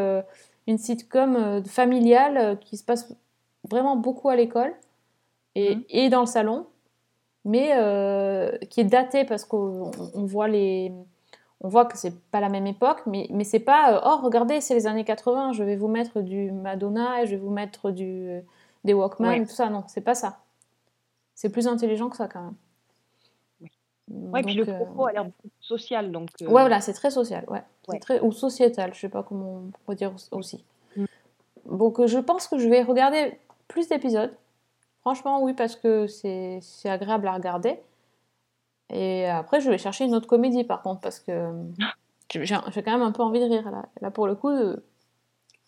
[0.68, 3.14] une sitcom familiale qui se passe
[3.70, 4.74] vraiment beaucoup à l'école
[5.56, 6.66] et, et dans le salon,
[7.44, 7.68] mais
[8.70, 10.94] qui est datée parce qu'on on voit les
[11.62, 14.62] on voit que c'est pas la même époque, mais, mais c'est pas euh, oh regardez
[14.62, 17.92] c'est les années 80, je vais vous mettre du Madonna et je vais vous mettre
[17.92, 18.42] du
[18.84, 19.38] des Walkman Ouais.
[19.42, 19.70] et tout ça.
[19.70, 20.40] Non, c'est pas ça.
[21.36, 22.56] C'est plus intelligent que ça quand même.
[24.10, 26.30] Ouais, puis le Donc, euh, propos a l'air beaucoup social, donc.
[26.42, 27.64] euh, Ouais, voilà, c'est très social, ouais.
[28.00, 30.64] Très, ou sociétal, je sais pas comment on pourrait dire aussi.
[30.96, 31.06] Mm.
[31.66, 33.38] Donc euh, je pense que je vais regarder
[33.68, 34.34] plus d'épisodes.
[35.02, 37.80] Franchement, oui, parce que c'est c'est agréable à regarder.
[38.90, 41.52] Et après, je vais chercher une autre comédie, par contre, parce que
[42.30, 43.86] j'ai quand même un peu envie de rire, là.
[44.02, 44.78] Là, pour le coup, euh,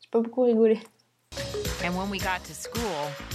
[0.01, 0.79] j'ai pas beaucoup rigolé.
[1.83, 2.81] And when we got to school,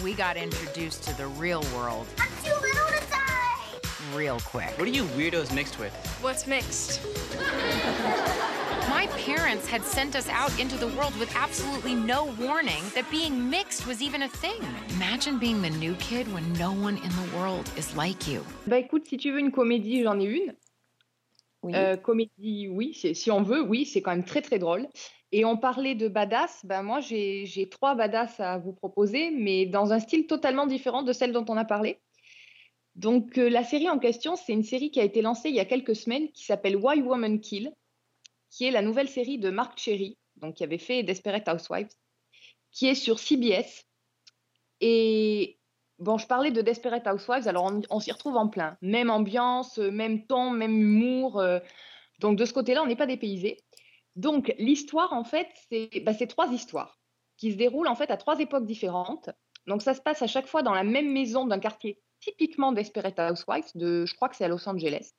[0.02, 2.06] we got introduced to the real world
[2.44, 4.14] Too little to die!
[4.14, 4.76] real quick.
[4.78, 5.94] What are you weirdos mixed with?
[6.20, 7.00] What's mixed?
[9.04, 13.50] My parents had sent us out into the world with absolutely no warning that being
[13.50, 14.58] mixed was even a thing.
[14.96, 18.40] Imagine being the new kid when no one in the world is like you.
[18.66, 20.54] Bah écoute, si tu veux une comédie, j'en ai une.
[21.62, 21.72] Oui.
[21.74, 24.88] Euh, comédie, oui, si on veut, oui, c'est quand même très très drôle.
[25.32, 29.66] Et on parlait de badass, ben moi j'ai j'ai trois badass à vous proposer, mais
[29.66, 31.98] dans un style totalement différent de celle dont on a parlé.
[32.94, 35.60] Donc euh, la série en question, c'est une série qui a été lancée il y
[35.60, 37.70] a quelques semaines qui s'appelle Why Woman Kill,
[38.54, 41.88] qui est la nouvelle série de Mark Cherry, donc qui avait fait Desperate Housewives,
[42.70, 43.84] qui est sur CBS.
[44.80, 45.58] Et
[45.98, 48.76] bon, je parlais de Desperate Housewives, alors on, s'y retrouve en plein.
[48.80, 51.40] Même ambiance, euh, même ton, même humour.
[51.40, 51.58] euh,
[52.20, 53.58] donc de ce côté-là, on n'est pas dépaysé.
[54.14, 57.00] Donc l'histoire, en fait, c'est bah, c'est trois histoires
[57.36, 59.30] qui se déroulent en fait à trois époques différentes.
[59.66, 63.18] Donc ça se passe à chaque fois dans la même maison d'un quartier typiquement Desperate
[63.18, 65.12] Housewives, de, je crois que c'est à Los Angeles.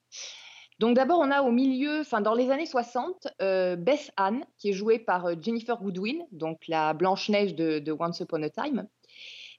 [0.80, 4.70] Donc d'abord, on a au milieu, enfin dans les années 60, euh, Beth Ann, qui
[4.70, 8.88] est jouée par euh, Jennifer Goodwin, donc la Blanche-Neige de, de Once Upon a Time.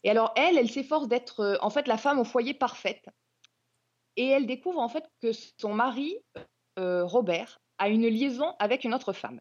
[0.04, 3.08] Et alors elle, elle s'efforce d'être euh, en fait la femme au foyer parfaite.
[4.16, 6.18] Et elle découvre en fait que son mari,
[6.78, 9.40] euh, Robert, a une liaison avec une autre femme.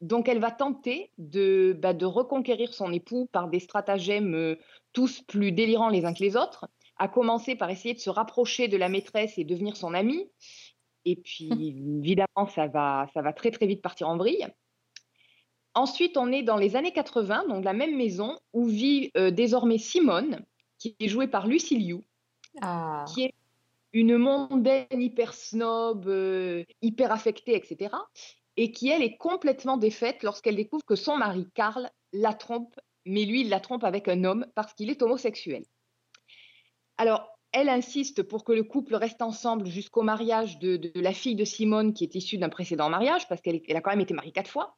[0.00, 4.56] Donc elle va tenter de, bah, de reconquérir son époux par des stratagèmes
[4.92, 8.66] tous plus délirants les uns que les autres, à commencer par essayer de se rapprocher
[8.68, 10.28] de la maîtresse et devenir son amie.
[11.04, 11.50] Et puis
[11.98, 14.46] évidemment, ça va, ça va très très vite partir en vrille.
[15.74, 19.78] Ensuite, on est dans les années 80, donc la même maison, où vit euh, désormais
[19.78, 20.44] Simone,
[20.78, 22.04] qui est jouée par Lucy Liu,
[22.60, 23.04] Ah.
[23.08, 23.34] qui est
[23.92, 27.94] une mondaine hyper snob, euh, hyper affectée, etc.
[28.56, 33.24] Et qui, elle, est complètement défaite lorsqu'elle découvre que son mari, Karl, la trompe, mais
[33.24, 35.64] lui, il la trompe avec un homme parce qu'il est homosexuel.
[36.98, 41.34] Alors, elle insiste pour que le couple reste ensemble jusqu'au mariage de, de la fille
[41.34, 44.14] de Simone, qui est issue d'un précédent mariage, parce qu'elle elle a quand même été
[44.14, 44.76] mariée quatre fois.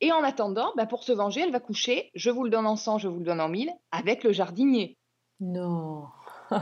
[0.00, 2.74] Et en attendant, bah, pour se venger, elle va coucher, je vous le donne en
[2.74, 4.98] 100, je vous le donne en 1000, avec le jardinier.
[5.38, 6.06] Non.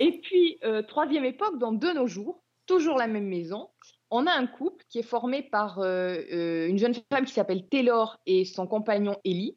[0.00, 3.70] Et puis, euh, troisième époque, donc de nos jours, toujours la même maison,
[4.10, 7.66] on a un couple qui est formé par euh, euh, une jeune femme qui s'appelle
[7.68, 9.56] Taylor et son compagnon Ellie,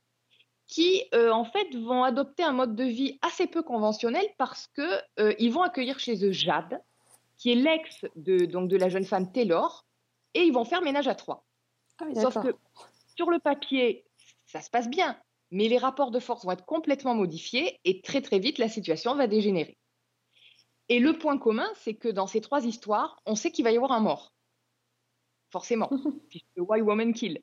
[0.68, 5.01] qui euh, en fait vont adopter un mode de vie assez peu conventionnel parce que
[5.20, 6.82] euh, ils vont accueillir chez eux Jade,
[7.38, 9.86] qui est l'ex de, donc de la jeune femme Taylor,
[10.34, 11.45] et ils vont faire ménage à trois.
[11.99, 12.53] Ah oui, Sauf que
[13.15, 14.05] sur le papier,
[14.45, 15.18] ça se passe bien,
[15.51, 19.15] mais les rapports de force vont être complètement modifiés et très très vite la situation
[19.15, 19.78] va dégénérer.
[20.89, 23.76] Et le point commun, c'est que dans ces trois histoires, on sait qu'il va y
[23.76, 24.34] avoir un mort.
[25.49, 25.89] Forcément,
[26.30, 27.41] puisque Why Woman Kill.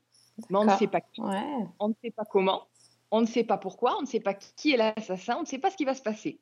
[0.51, 1.67] Mais on ne sait pas qui, Ouais.
[1.79, 2.67] on ne sait pas comment,
[3.15, 5.61] on ne sait pas pourquoi, on ne sait pas qui est l'assassin, on ne sait
[5.61, 6.41] pas ce qui va se passer.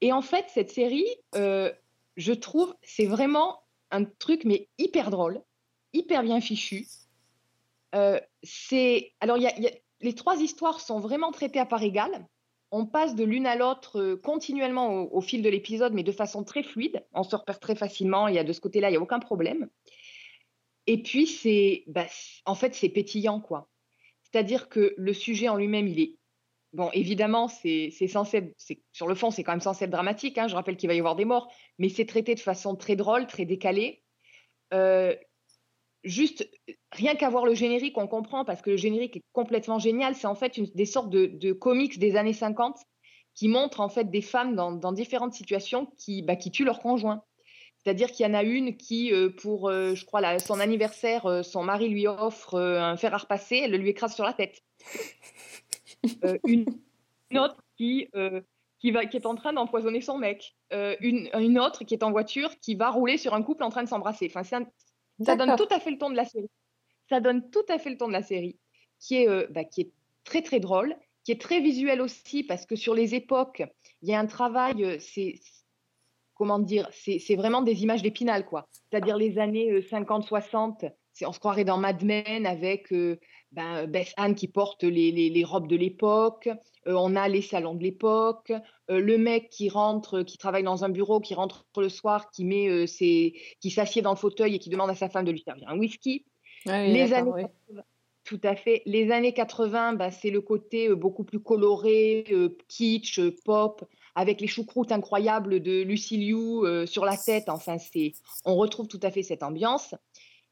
[0.00, 1.72] Et en fait, cette série, euh,
[2.16, 5.42] je trouve, c'est vraiment un truc, mais hyper drôle,
[5.92, 6.86] hyper bien fichu.
[7.96, 12.28] Euh, c'est alors, y y a- les trois histoires sont vraiment traitées à part égale.
[12.70, 16.44] On passe de l'une à l'autre euh, continuellement au, fil de l'épisode, mais de façon
[16.44, 17.04] très fluide.
[17.12, 18.28] On se repère très facilement.
[18.28, 19.68] Il y a de ce côté-là, il n'y a aucun problème.
[20.86, 22.06] Et puis, c'est, bah,
[22.44, 23.68] en fait, c'est pétillant, quoi.
[24.30, 26.16] C'est-à-dire que le sujet en lui-même, il est
[26.72, 28.54] Bon, évidemment, c'est censé
[28.92, 30.36] sur le fond, c'est quand même censé être dramatique.
[30.36, 32.96] hein, je rappelle qu'il va y avoir des morts, mais c'est traité de façon très
[32.96, 34.02] drôle, très décalée.
[34.74, 35.14] Euh,
[36.04, 36.46] juste,
[36.92, 40.14] rien qu'à voir le générique, on comprend parce que le générique est complètement génial.
[40.14, 42.76] C'est en fait des sortes de, comics des années 50
[43.34, 46.80] qui montrent en fait des femmes dans, dans différentes situations qui, bah, qui tuent leur
[46.80, 47.22] conjoint.
[47.86, 51.24] C'est-à-dire qu'il y en a une qui, euh, pour, euh, je crois, la- son anniversaire,
[51.26, 54.32] euh, son mari lui offre un fer à repasser, elle le lui écrase sur la
[54.32, 54.60] tête.
[56.24, 56.66] Euh, une,
[57.30, 58.40] une autre qui, euh,
[58.78, 60.56] qui, va, qui est en train d'empoisonner son mec.
[60.72, 63.70] Euh, une, une autre qui est en voiture qui va rouler sur un couple en
[63.70, 64.30] train de s'embrasser.
[64.32, 64.66] Enfin, un-
[65.24, 66.48] ça donne tout à fait le ton de la série.
[67.08, 68.56] Ça donne tout à fait le ton de la série,
[69.00, 69.90] qui est, bah, qui est
[70.24, 73.64] très très drôle, qui est très visuel aussi, parce que sur les époques,
[74.02, 75.34] il y a un travail, c'est
[76.36, 78.68] comment dire, c'est vraiment des images d'épinal, quoi.
[78.90, 83.18] C'est-à-dire les années euh, 50-60, c'est- on se croirait dans Mad Men avec euh,
[83.52, 86.48] ben, Beth Anne qui porte les, les- les robes de l'époque,
[86.86, 88.52] euh, on a les salons de l'époque,
[88.90, 92.44] euh, le mec qui rentre, qui travaille dans un bureau, qui rentre le soir, qui
[92.44, 95.32] met euh, ses- qui s'assied dans le fauteuil et qui demande à sa femme de
[95.32, 96.26] lui servir un whisky.
[96.68, 97.42] Ah oui, les années oui.
[97.42, 97.82] 80,
[98.24, 98.82] tout à fait.
[98.86, 103.84] Les années 80, bah, c'est le côté euh, beaucoup plus coloré, euh, kitsch, euh, pop,
[104.16, 107.50] avec les choucroutes incroyables de Lucy Liu euh, sur la tête.
[107.50, 108.14] Enfin, c'est,
[108.46, 109.94] on retrouve tout à fait cette ambiance.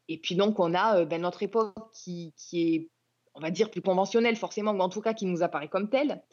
[0.07, 2.89] Et puis donc, on a euh, ben, notre époque qui, qui est,
[3.33, 6.23] on va dire, plus conventionnelle forcément, ou en tout cas qui nous apparaît comme telle.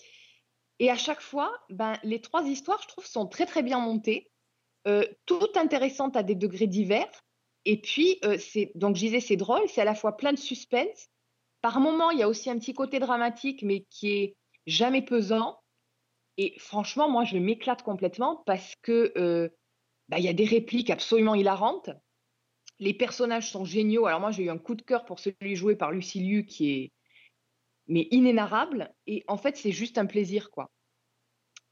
[0.79, 4.31] Et à chaque fois, ben, les trois histoires, je trouve, sont très très bien montées,
[4.87, 7.25] euh, toutes intéressantes à des degrés divers.
[7.65, 11.09] Et puis, c'est donc je disais, c'est drôle, c'est à la fois plein de suspense.
[11.63, 15.62] Par moments, il y a aussi un petit côté dramatique, mais qui est jamais pesant.
[16.39, 19.49] Et franchement, moi, je m'éclate complètement parce que euh,
[20.09, 21.91] bah, il y a des répliques absolument hilarantes.
[22.79, 24.07] Les personnages sont géniaux.
[24.07, 26.73] Alors moi, j'ai eu un coup de cœur pour celui joué par Lucy Liu qui
[26.73, 26.93] est
[27.89, 28.95] mais inénarrable.
[29.07, 30.71] Et en fait, c'est juste un plaisir, quoi.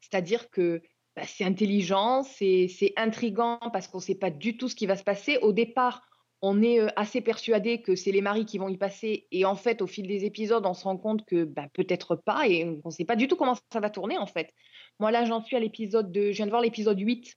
[0.00, 0.82] C'est-à-dire que
[1.16, 4.96] bah, c'est intelligent, c'est intriguant parce qu'on ne sait pas du tout ce qui va
[4.96, 5.38] se passer.
[5.38, 6.02] Au départ,
[6.42, 9.26] on est euh, assez persuadé que c'est les maris qui vont y passer.
[9.30, 12.48] Et en fait, au fil des épisodes, on se rend compte que bah, peut-être pas.
[12.48, 14.52] Et on ne sait pas du tout comment ça va tourner, en fait.
[14.98, 16.30] Moi, là, j'en suis à l'épisode de.
[16.30, 17.36] Je viens de voir l'épisode 8.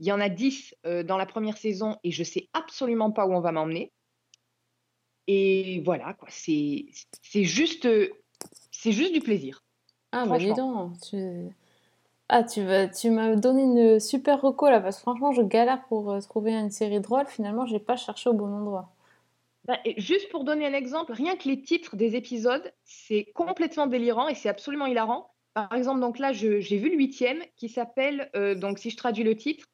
[0.00, 3.26] Il y en a 10 euh, dans la première saison et je sais absolument pas
[3.26, 3.92] où on va m'emmener.
[5.26, 6.28] Et voilà, quoi.
[6.30, 6.86] C'est
[7.34, 8.08] juste, euh,
[8.70, 9.64] c'est juste du plaisir.
[10.12, 10.86] Ah, bah dis Franchement.
[10.86, 11.16] donc, tu...
[12.30, 15.84] Ah, tu vas, tu m'as donné une super reco là, parce que franchement, je galère
[15.88, 17.26] pour euh, trouver une série drôle.
[17.26, 18.92] Finalement, j'ai pas cherché au bon endroit.
[19.66, 23.86] Bah, et juste pour donner un exemple, rien que les titres des épisodes, c'est complètement
[23.86, 25.30] délirant et c'est absolument hilarant.
[25.54, 29.24] Par exemple, donc là, j'ai vu le huitième qui s'appelle, euh, donc si je traduis
[29.24, 29.66] le titre,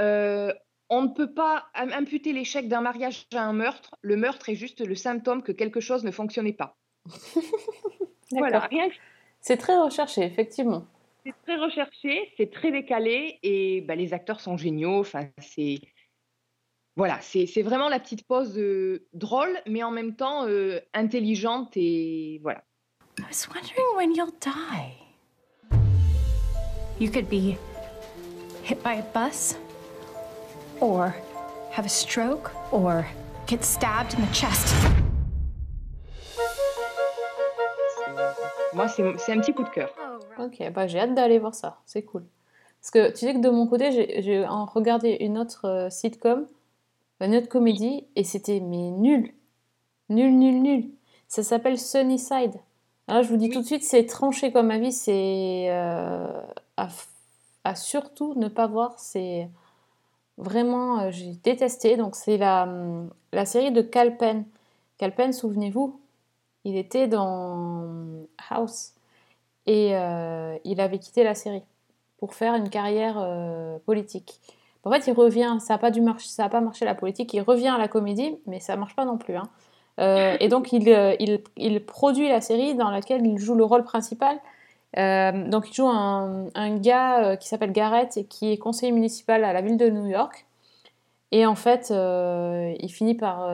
[0.00, 0.52] euh,
[0.88, 3.96] On ne peut pas im- imputer l'échec d'un mariage à un meurtre.
[4.02, 6.76] Le meurtre est juste le symptôme que quelque chose ne fonctionnait pas.
[8.32, 8.70] Voilà, D'accord.
[8.70, 8.94] rien que
[9.40, 10.84] C'est très recherché, effectivement.
[11.26, 15.00] C'est très recherché, c'est très décalé et bah, les acteurs sont géniaux.
[15.00, 15.80] Enfin, c'est
[16.94, 22.40] voilà, c'est vraiment la petite pause euh, drôle, mais en même temps euh, intelligente et
[22.42, 22.62] voilà.
[23.18, 24.94] I was wondering when you'll die.
[26.98, 27.58] You could be
[28.62, 29.56] hit by a bus,
[30.80, 31.14] or
[31.72, 33.04] have a stroke, or
[33.46, 34.74] get stabbed in the chest.
[38.72, 40.05] Moi, c'est un petit coup de cœur.
[40.38, 42.24] Ok, bah j'ai hâte d'aller voir ça, c'est cool.
[42.80, 43.90] Parce que tu sais que de mon côté,
[44.22, 46.46] j'ai regardé une autre euh, sitcom,
[47.20, 49.32] une autre comédie, et c'était mais nul.
[50.08, 50.90] Nul, nul, nul.
[51.28, 52.54] Ça s'appelle Sunnyside.
[53.08, 56.42] Alors je vous dis tout de suite, c'est tranché comme avis, c'est euh,
[56.76, 59.48] à, surtout ne pas voir, c'est
[60.38, 61.96] vraiment, euh, j'ai détesté.
[61.96, 62.68] Donc c'est la,
[63.32, 64.44] la série de Calpen.
[64.98, 66.00] Calpen, souvenez-vous,
[66.64, 68.95] il était dans House
[69.66, 71.62] et euh, il avait quitté la série
[72.18, 74.40] pour faire une carrière euh, politique.
[74.84, 75.90] En fait, il revient, ça n'a pas,
[76.48, 79.36] pas marché la politique, il revient à la comédie, mais ça marche pas non plus.
[79.36, 79.48] hein.
[79.98, 80.88] Euh, et donc, il,
[81.56, 84.38] il, produit la série dans laquelle il joue le rôle principal.
[84.94, 89.52] Donc, il joue un, un gars qui s'appelle Garrett et qui est conseiller municipal à
[89.52, 90.46] la ville de New York.
[91.32, 93.50] Et en fait, il finit par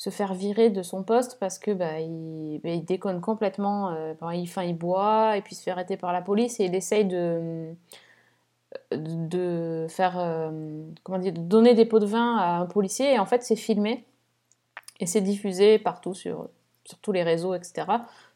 [0.00, 3.90] se faire virer de son poste parce que bah, il, bah, déconne complètement.
[3.90, 7.74] euh, il, boit et puis se fait arrêter par la police et il essaye de,
[8.92, 10.50] de faire euh,
[11.02, 13.56] comment dire, de donner des pots de vin à un policier et en fait c'est
[13.56, 14.06] filmé
[15.00, 16.48] et c'est diffusé partout sur,
[16.86, 17.86] sur tous les réseaux, etc.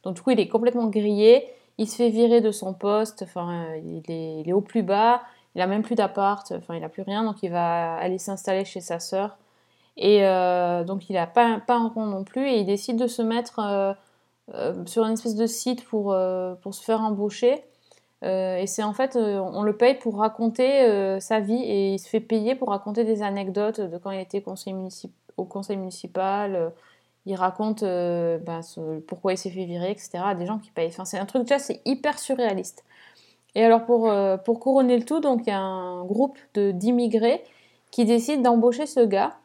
[0.03, 1.49] Donc du coup il est complètement grillé,
[1.79, 5.23] il se fait virer de son poste, enfin il est, il est au plus bas,
[5.55, 8.67] il a même plus d'appart, enfin il a plus rien, donc il va aller s'installer
[8.67, 9.39] chez sa sœur.
[9.97, 13.23] Et euh, donc il a pas, un rond non plus et il décide de se
[13.23, 13.93] mettre euh,
[14.55, 16.17] euh, sur une espèce de site pour,
[16.63, 17.63] pour se faire embaucher.
[18.23, 22.21] Et c'est en fait, on le paye pour raconter sa vie et il se fait
[22.21, 24.43] payer pour raconter des anecdotes de quand il était
[25.37, 26.73] au conseil municipal.
[27.27, 28.61] il raconte ben,
[29.07, 30.21] pourquoi il s'est fait virer, etc.
[30.25, 30.89] à des gens qui payent.
[30.89, 32.85] Enfin, c'est un truc, déjà, c'est hyper surréaliste.
[33.55, 34.11] Et alors, pour,
[34.47, 37.45] pour couronner le tout, donc il y a un groupe d'immigrés
[37.91, 39.37] qui décide d'embaucher ce gars.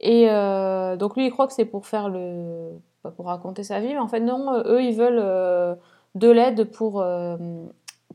[0.00, 2.78] Et euh, donc, lui, il croit que c'est pour faire le.
[3.16, 5.74] pour raconter sa vie, mais en fait, non, euh, eux, ils veulent euh,
[6.14, 7.04] de l'aide pour.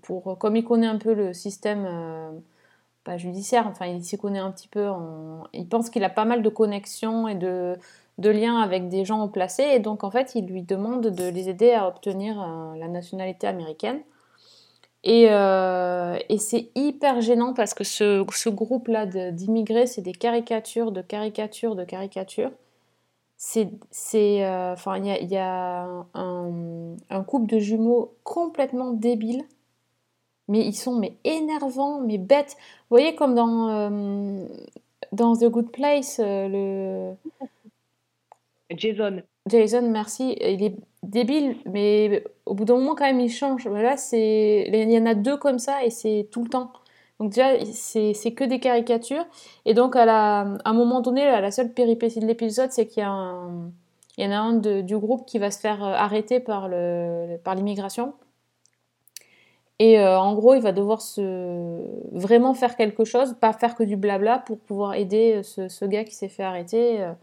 [0.02, 2.42] pour, comme il connaît un peu le système
[3.04, 4.88] pas judiciaire, enfin il s'y connaît un petit peu,
[5.52, 7.78] il pense qu'il a pas mal de connexions et de,
[8.18, 11.28] de liens avec des gens haut placés, et donc en fait il lui demande de
[11.28, 12.36] les aider à obtenir
[12.78, 14.00] la nationalité américaine.
[15.04, 20.14] Et, euh, et c'est hyper gênant parce que ce, ce groupe-là de- d'immigrés, c'est des
[20.14, 22.52] caricatures, de caricatures, de caricatures.
[23.38, 23.70] C'est,
[24.44, 25.84] euh, enfin, il y a, il y a
[26.14, 29.46] un, un couple de jumeaux complètement débile
[30.48, 32.56] mais ils sont mais énervants, mais bêtes.
[32.90, 34.46] Vous voyez comme dans, euh,
[35.12, 37.14] dans The Good Place, le
[38.76, 39.24] Jason.
[39.50, 43.68] Jason, merci, il est débile, mais au bout d'un moment quand même il change.
[43.68, 46.72] Là, il y en a deux comme ça et c'est tout le temps.
[47.20, 49.26] Donc déjà, c'est que des caricatures.
[49.66, 53.04] Et donc à, la, à un moment donné, la, seule péripétie de l'épisode, c'est qu'il
[53.04, 56.68] y y en a un de- du groupe qui va se faire euh, arrêter par
[57.56, 58.14] l'immigration.
[59.80, 61.82] Et euh, en gros, il va devoir se
[62.12, 66.04] vraiment faire quelque chose, pas faire que du blabla pour pouvoir aider ce, ce gars
[66.04, 67.02] qui s'est fait arrêter.
[67.02, 67.14] euh.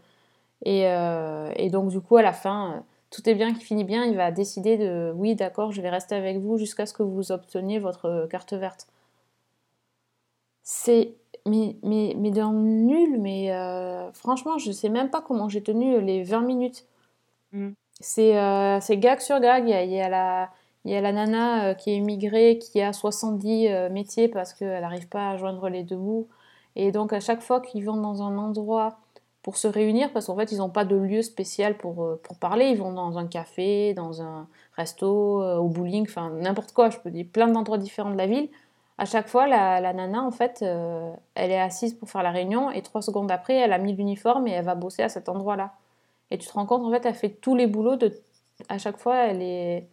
[0.65, 2.79] Et, euh, et donc, du coup, à la fin, euh,
[3.11, 4.05] tout est bien qui finit bien.
[4.05, 7.31] Il va décider de oui, d'accord, je vais rester avec vous jusqu'à ce que vous
[7.31, 8.87] obteniez votre euh, carte verte.
[10.63, 15.61] C'est mais, mais, mais dans nul, mais euh, franchement, je sais même pas comment j'ai
[15.63, 16.85] tenu les 20 minutes.
[17.51, 17.71] Mm.
[17.99, 19.65] C'est euh, c'est gag sur gag.
[19.67, 20.49] Il y a, y a la,
[20.85, 24.53] il y a la nana euh, qui est immigrée, qui a 70 euh, métiers parce
[24.53, 26.27] qu'elle n'arrive pas à joindre les deux bouts.
[26.75, 28.97] Et donc, à chaque fois qu'ils vont dans un endroit
[29.43, 32.37] pour se réunir, parce qu'en fait, ils n'ont pas de lieu spécial pour, euh, pour
[32.37, 36.89] parler, ils vont dans un café, dans un resto, euh, au bowling, enfin n'importe quoi,
[36.89, 38.49] je peux dire plein d'endroits différents de la ville.
[38.97, 42.31] À chaque fois, la, la nana, en fait, euh, elle est assise pour faire la
[42.31, 45.27] réunion et trois secondes après, elle a mis l'uniforme et elle va bosser à cet
[45.27, 45.73] endroit-là.
[46.29, 48.13] Et tu te rends compte, en fait, elle fait tous les boulots de.
[48.69, 49.87] À chaque fois, elle est.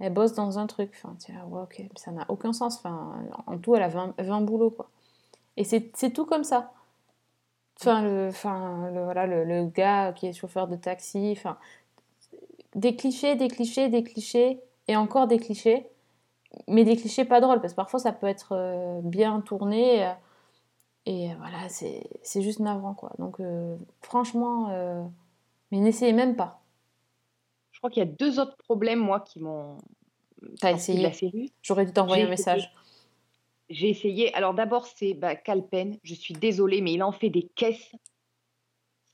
[0.00, 0.92] Elle bosse dans un truc.
[0.94, 2.82] Enfin, tu vois, ouais, ok, ça n'a aucun sens.
[3.46, 4.90] En tout, elle a 20, 20 boulots, quoi.
[5.56, 6.72] Et c'est tout comme ça.
[7.80, 11.58] Enfin, le, enfin, le, voilà, le, le gars qui est chauffeur de taxi, enfin,
[12.74, 15.86] des clichés, des clichés, des clichés, et encore des clichés,
[16.68, 20.12] mais des clichés pas drôles, parce que parfois ça peut être euh, bien tourné, euh,
[21.04, 23.12] et voilà, c'est juste navrant, quoi.
[23.18, 25.02] Donc, euh, franchement, euh,
[25.70, 26.62] mais n'essayez même pas.
[27.70, 29.76] Je crois qu'il y a deux autres problèmes, moi, qui m'ont
[30.60, 31.12] T'as essayé.
[31.62, 32.62] J'aurais dû t'envoyer un message.
[32.62, 32.85] essayé.
[33.68, 34.32] J'ai essayé.
[34.34, 35.98] Alors d'abord, c'est bah, Calpen.
[36.02, 37.92] Je suis désolée, mais il en fait des caisses.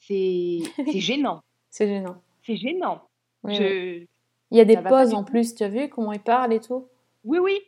[0.01, 0.61] C'est
[0.95, 1.43] gênant.
[1.71, 2.23] C'est gênant.
[2.45, 3.03] C'est gênant.
[3.45, 4.09] Oui, Je- oui.
[4.51, 6.87] Il y a des pauses en plus, tu as vu comment il parle et tout?
[7.25, 7.59] Oui, oui,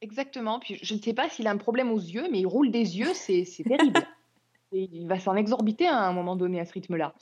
[0.00, 0.58] exactement.
[0.58, 2.98] Puis je ne sais pas s'il a un problème aux yeux, mais il roule des
[2.98, 4.04] yeux, c'est terrible.
[4.72, 7.14] Et il va s'en exorbiter à un moment donné à ce rythme-là.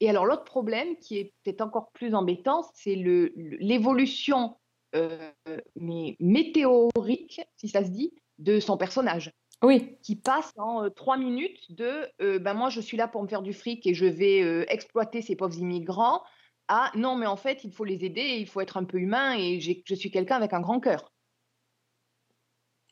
[0.00, 4.56] Et alors l'autre problème qui est peut-être encore plus embêtant, c'est le- le- l'évolution
[4.94, 5.30] euh,
[5.76, 9.32] mais météorique, si ça se dit, de son personnage.
[9.62, 9.96] Oui.
[10.02, 13.28] Qui passe en euh, trois minutes de euh, ben moi je suis là pour me
[13.28, 16.22] faire du fric et je vais euh, exploiter ces pauvres immigrants
[16.68, 18.98] à non mais en fait il faut les aider, et il faut être un peu
[18.98, 21.12] humain et je suis quelqu'un avec un grand cœur.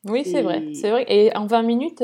[0.05, 0.73] Oui, c'est vrai.
[0.73, 1.05] C'est vrai.
[1.09, 2.03] Et en 20 minutes,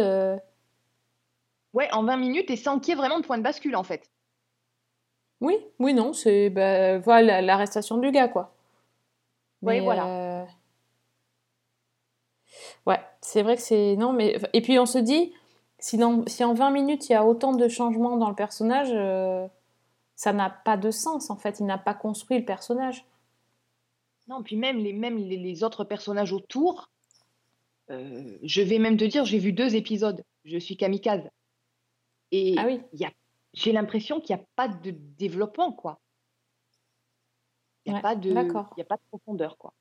[1.74, 3.84] Ouais, en 20 minutes et sans qu'il y ait vraiment de point de bascule en
[3.84, 4.10] fait.
[5.42, 8.54] oui, oui, non, c'est bah, voilà l'arrestation du gars, quoi.
[9.62, 10.35] Mais, voilà.
[12.86, 13.96] Ouais, c'est vrai que c'est.
[13.96, 14.38] Non, mais.
[14.54, 15.34] Et puis on se dit,
[15.80, 16.26] si, dans...
[16.28, 19.48] si en 20 minutes il y a autant de changements dans le personnage, euh,
[20.16, 21.60] ça n'a pas de sens en fait.
[21.60, 23.06] Il n'a pas construit le personnage.
[24.28, 26.90] Non, puis même les, même les, les autres personnages autour,
[27.92, 30.24] euh, je vais même te dire, j'ai vu deux épisodes.
[30.46, 31.30] Je suis kamikaze.
[32.32, 32.82] Et Ah oui.
[32.94, 33.12] y a,
[33.54, 36.00] j'ai l'impression qu'il n'y a pas de développement, quoi.
[37.86, 38.72] Il n'y a, Ouais, pas de- d'accord.
[38.76, 39.74] il y a pas de profondeur, quoi.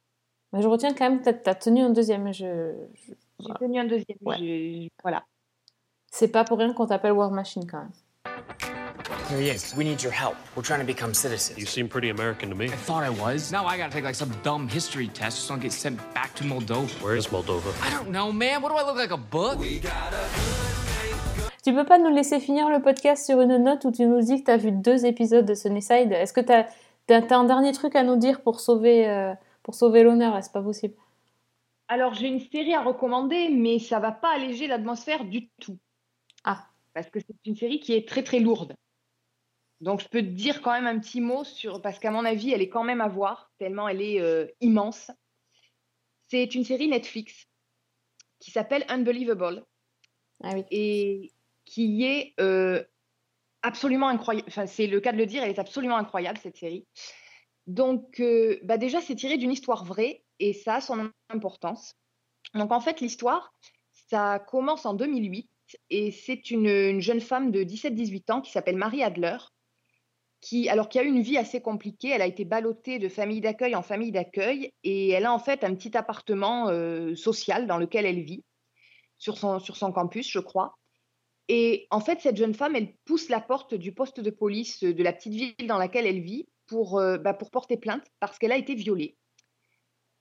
[0.55, 2.33] Mais je retiens quand même que tu as tenu un deuxième.
[2.33, 2.73] Je...
[2.95, 3.59] je- J'ai voilà.
[3.59, 4.19] tenu un deuxième.
[4.23, 4.37] Ouais.
[4.39, 5.25] je- Voilà.
[6.13, 7.91] C'est pas pour rien qu'on t'appelle War Machine quand même.
[9.31, 9.75] Here he is.
[9.77, 10.37] We need your help.
[10.57, 11.59] We're trying to become citizens.
[11.59, 12.67] You seem pretty American to me.
[12.67, 13.51] I thought I was.
[13.51, 15.97] Now I gotta take like some dumb history test just so I don't get sent
[16.15, 16.89] back to Moldova.
[17.03, 17.73] Where is Moldova?
[17.83, 18.63] I don't know, man.
[18.63, 19.59] What do I look like a book?
[21.65, 24.41] Tu peux pas nous laisser finir le podcast sur une note où tu nous dis
[24.41, 26.13] que tu as vu deux épisodes de Sunnyside?
[26.13, 29.33] Est-ce que tu as, un dernier truc à nous dire pour sauver, euh,
[29.65, 30.95] pour sauver l'honneur C'est pas possible?
[31.89, 35.79] Alors, j'ai une série à recommander, mais ça va pas alléger l'atmosphère du tout.
[36.45, 36.69] Ah.
[36.93, 38.77] Parce que c'est une série qui est très très lourde.
[39.81, 41.83] Donc, je peux te dire quand même un petit mot sur.
[41.83, 45.11] Parce qu'à mon avis, elle est quand même à voir, tellement elle est euh, immense.
[46.29, 47.47] C'est une série Netflix
[48.39, 49.65] qui s'appelle Unbelievable
[50.43, 50.65] Ah oui.
[50.71, 51.33] et
[51.65, 52.83] qui est euh,
[53.63, 54.47] absolument incroyable.
[54.49, 56.87] Enfin, c'est le cas de le dire, elle est absolument incroyable cette série.
[57.67, 61.95] Donc, euh, bah déjà, c'est tiré d'une histoire vraie et ça a son importance.
[62.55, 63.53] Donc, en fait, l'histoire,
[64.11, 65.49] ça commence en 2008
[65.91, 69.39] et c'est une, une jeune femme de 17-18 ans qui s'appelle Marie Adler,
[70.41, 72.09] qui, alors, qui a eu une vie assez compliquée.
[72.09, 75.65] Elle a été ballottée de famille d'accueil en famille d'accueil et elle a en fait
[75.65, 78.45] un petit appartement euh, social dans lequel elle vit
[79.17, 80.75] sur son campus, je crois.
[81.49, 85.03] Et en fait, cette jeune femme, elle pousse la porte du poste de police de
[85.03, 88.53] la petite ville dans laquelle elle vit pour, euh, bah, pour porter plainte parce qu'elle
[88.53, 89.17] a été violée.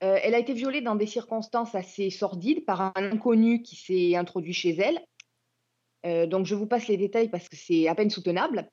[0.03, 4.15] Euh, elle a été violée dans des circonstances assez sordides par un inconnu qui s'est
[4.15, 4.99] introduit chez elle.
[6.05, 8.69] Euh, donc, je vous passe les détails parce que c'est à peine soutenable.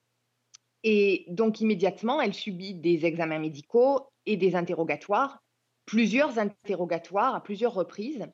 [0.83, 5.41] Et donc, immédiatement, elle subit des examens médicaux et des interrogatoires,
[5.85, 8.25] plusieurs interrogatoires à plusieurs reprises.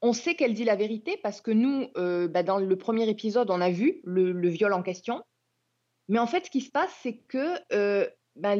[0.00, 1.88] On sait qu'elle dit la vérité parce que nous,
[2.28, 5.22] bah, dans le premier épisode, on a vu le, viol en question.
[6.08, 7.58] Mais en fait, ce qui se passe, c'est que
[8.36, 8.54] bah,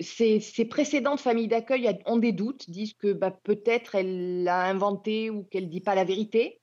[0.00, 5.44] ses précédentes familles d'accueil ont des doutes, disent que bah, peut-être elle l'a inventé ou
[5.44, 6.60] qu'elle ne dit pas la vérité.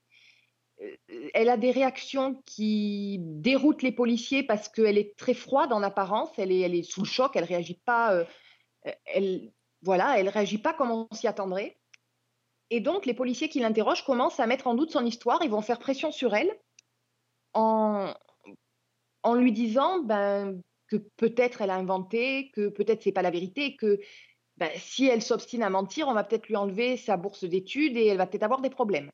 [0.81, 5.83] Euh, Elle a des réactions qui déroutent les policiers parce qu'elle est très froide en
[5.83, 9.39] apparence, elle est, sous le choc, elle réagit pas, euh,
[9.81, 11.77] voilà, elle réagit pas comme on s'y attendrait.
[12.71, 15.43] Et donc, les policiers qui l'interrogent commencent à mettre en doute son histoire.
[15.43, 16.51] Ils vont faire pression sur elle
[17.53, 18.13] en,
[19.23, 23.75] en lui disant ben, que peut-être elle a inventé, que peut-être c'est pas la vérité,
[23.75, 23.99] que
[24.57, 28.07] ben, si elle s'obstine à mentir, on va peut-être lui enlever sa bourse d'études et
[28.07, 29.09] elle va peut-être avoir des problèmes.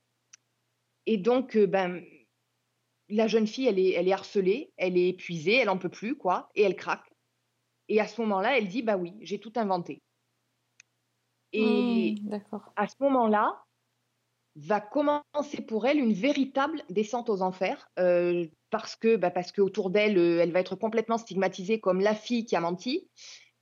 [1.07, 2.03] Et donc, euh, ben,
[3.09, 6.15] la jeune fille, elle est, elle est harcelée, elle est épuisée, elle en peut plus,
[6.15, 7.11] quoi, et elle craque.
[7.88, 10.01] Et à ce moment-là, elle dit, bah oui, j'ai tout inventé.
[11.53, 12.72] Et d'accord.
[12.76, 13.61] à ce moment-là,
[14.56, 19.89] va commencer pour elle une véritable descente aux enfers, euh, parce que, bah, parce qu'autour
[19.89, 23.10] d'elle, euh, elle va être complètement stigmatisée comme la fille qui a menti,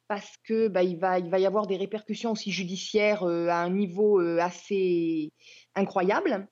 [0.07, 3.57] parce que bah, il va, il va y avoir des répercussions aussi judiciaires euh, à
[3.57, 5.31] un niveau assez
[5.75, 6.47] incroyable.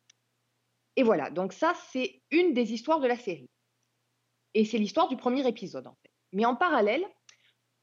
[0.95, 3.49] Et voilà, donc ça, c'est une des histoires de la série.
[4.53, 6.11] Et c'est l'histoire du premier épisode, en fait.
[6.33, 7.05] Mais en parallèle,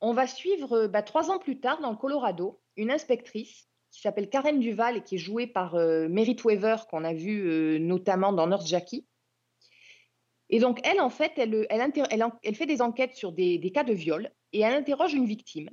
[0.01, 4.29] on va suivre bah, trois ans plus tard, dans le Colorado, une inspectrice qui s'appelle
[4.29, 8.33] Karen Duval et qui est jouée par euh, Merit Weaver, qu'on a vu euh, notamment
[8.33, 9.07] dans Nurse Jackie.
[10.51, 13.33] Et donc, elle, en fait, elle, elle, inter- elle en- elle fait des enquêtes sur
[13.33, 15.71] des, des cas de viol et elle interroge une victime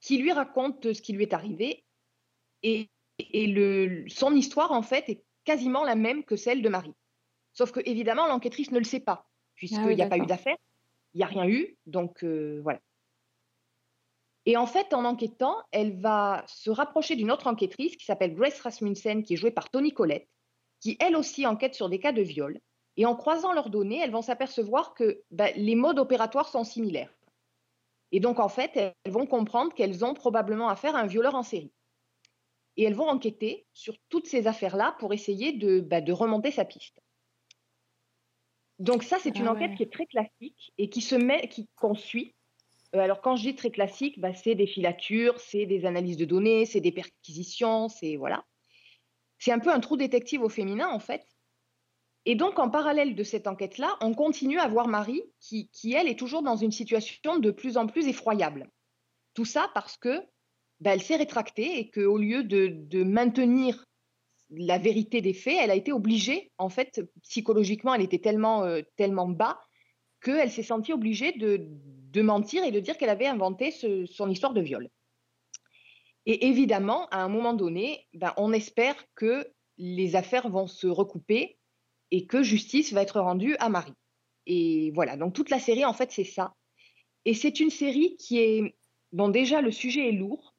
[0.00, 1.84] qui lui raconte ce qui lui est arrivé.
[2.62, 2.88] Et,
[3.18, 6.94] et le, son histoire, en fait, est quasiment la même que celle de Marie.
[7.52, 10.26] Sauf que, évidemment, l'enquêtrice ne le sait pas, puisqu'il Ah oui, n'y a pas eu
[10.26, 10.56] d'affaire,
[11.14, 11.76] il n'y a rien eu.
[11.86, 12.80] Donc, euh, voilà.
[14.48, 18.58] Et en fait, en enquêtant, elle va se rapprocher d'une autre enquêtrice qui s'appelle Grace
[18.60, 20.26] Rasmussen, qui est jouée par Toni Collette,
[20.80, 22.58] qui elle aussi enquête sur des cas de viol.
[22.96, 27.12] Et en croisant leurs données, elles vont s'apercevoir que bah, les modes opératoires sont similaires.
[28.10, 31.42] Et donc, en fait, elles vont comprendre qu'elles ont probablement affaire à un violeur en
[31.42, 31.74] série.
[32.78, 36.64] Et elles vont enquêter sur toutes ces affaires-là pour essayer de, bah, de remonter sa
[36.64, 36.98] piste.
[38.78, 39.76] Donc ça, c'est une Ah enquête ouais.
[39.76, 42.34] qui est très classique et qui se met, qui qu'on suit.
[42.94, 46.24] Euh, alors quand je dis très classique, bah, c'est des filatures, c'est des analyses de
[46.24, 48.44] données, c'est des perquisitions, c'est voilà.
[49.38, 51.24] C'est un peu un trou détective au féminin en fait.
[52.24, 56.08] Et donc en parallèle de cette enquête-là, on continue à voir Marie qui, qui elle
[56.08, 58.70] est toujours dans une situation de plus en plus effroyable.
[59.34, 60.20] Tout ça parce que
[60.80, 63.84] bah, elle s'est rétractée et qu'au lieu de, de maintenir
[64.50, 68.80] la vérité des faits, elle a été obligée, en fait, psychologiquement, elle était tellement, euh,
[68.96, 69.60] tellement bas
[70.22, 71.68] qu'elle s'est sentie obligée de,
[72.12, 74.88] de mentir et de dire qu'elle avait inventé son histoire de viol.
[76.26, 81.58] Et évidemment, à un moment donné, ben, on espère que les affaires vont se recouper
[82.10, 83.94] et que justice va être rendue à Marie.
[84.46, 86.54] Et voilà, donc toute la série, en fait, c'est ça.
[87.24, 88.76] Et c'est une série qui est,
[89.12, 90.54] bon, déjà, le sujet est lourd.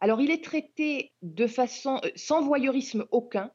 [0.00, 3.52] Alors, il est traité de façon euh, sans voyeurisme aucun,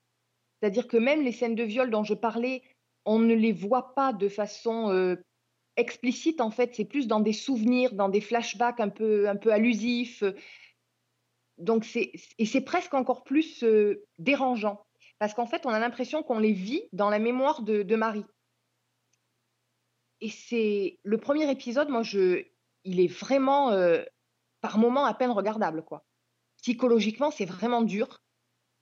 [0.60, 2.62] c'est-à-dire que même les scènes de viol dont je parlais,
[3.06, 5.16] on ne les voit pas de façon euh,
[5.78, 9.54] explicite, en fait, c'est plus dans des souvenirs, dans des flashbacks un peu, un peu
[9.54, 10.24] allusifs.
[11.58, 14.86] Donc, c'est, et c'est presque encore plus euh, dérangeant,
[15.20, 18.26] parce qu'en fait, on a l'impression qu'on les vit dans la mémoire de, Marie.
[20.20, 22.44] Et c'est le premier épisode, moi, je,
[22.84, 24.04] il est vraiment euh,
[24.62, 26.04] par moments à peine regardable, quoi.
[26.58, 28.24] Psychologiquement, c'est vraiment dur.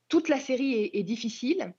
[0.07, 1.73] Toute la série est, est difficile,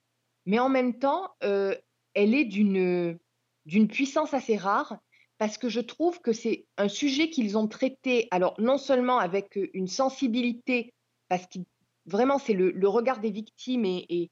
[0.45, 1.75] mais en même temps, euh,
[2.15, 3.19] elle est d'une
[3.67, 4.97] d'une puissance assez rare
[5.39, 9.59] parce que je trouve que c'est un sujet qu'ils ont traité, alors non seulement avec
[9.75, 10.95] une sensibilité,
[11.29, 11.59] parce que
[12.07, 14.31] vraiment c'est le, regard des victimes et,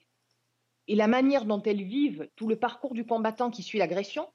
[0.89, 4.29] et la manière dont elles vivent tout le parcours du combattant qui suit l'agression,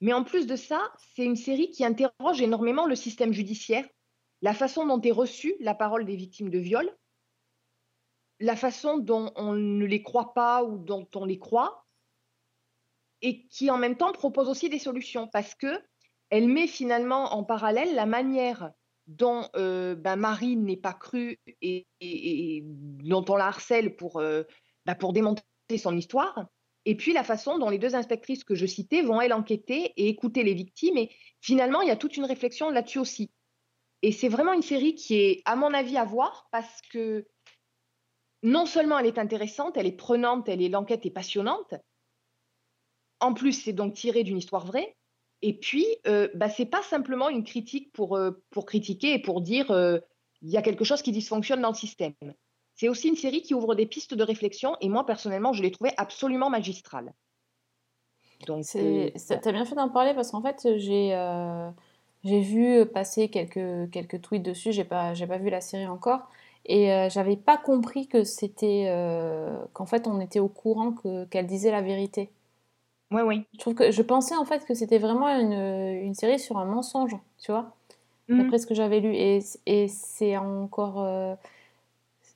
[0.00, 3.86] mais en plus de ça, c'est une série qui interroge énormément le système judiciaire,
[4.42, 6.94] la façon dont est reçue la parole des victimes de viol,
[8.40, 11.85] la façon dont on ne les croit pas ou dont on les croit,
[13.26, 15.80] et qui en même temps propose aussi des solutions parce que
[16.30, 18.70] elle met finalement en parallèle la manière
[19.08, 24.44] dont euh, ben, Marie n'est pas crue et, et- dont on la harcèle pour, euh,
[24.84, 25.42] ben, pour démonter
[25.76, 26.46] son histoire,
[26.84, 30.08] et puis la façon dont les deux inspectrices que je citais vont, elles, enquêter et
[30.08, 30.96] écouter les victimes.
[30.96, 31.10] Et
[31.40, 33.32] finalement, il y a toute une réflexion là-dessus aussi.
[34.02, 37.26] Et c'est vraiment une série qui est, à mon avis, à voir parce que
[38.44, 41.74] non seulement elle est intéressante, elle est prenante, elle est, l'enquête est passionnante.
[43.20, 44.96] En plus, c'est donc tiré d'une histoire vraie.
[45.42, 49.40] Et puis, euh, bah, c'est pas simplement une critique pour, euh, pour critiquer et pour
[49.40, 49.98] dire euh,
[50.42, 52.14] il y a quelque chose qui dysfonctionne dans le système.
[52.74, 55.70] C'est aussi une série qui ouvre des pistes de réflexion et moi, personnellement, je l'ai
[55.70, 57.12] trouvée absolument magistrale.
[58.46, 61.70] Donc, euh, t'as bien fait d'en parler parce qu'en fait, j'ai, euh,
[62.22, 66.28] j'ai vu passer quelques, quelques tweets dessus, j'ai pas, j'ai pas vu la série encore,
[66.66, 68.92] et j'avais pas compris que c'était,
[69.72, 72.30] qu'en fait, on était au courant que, qu'elle disait la vérité.
[73.12, 73.44] Oui, oui.
[73.54, 76.64] Je trouve que, je pensais en fait que c'était vraiment une, une série sur un
[76.64, 77.72] mensonge, tu vois,
[78.28, 78.38] Mhm.
[78.42, 81.36] d'après ce que j'avais lu, et, et c'est encore, euh,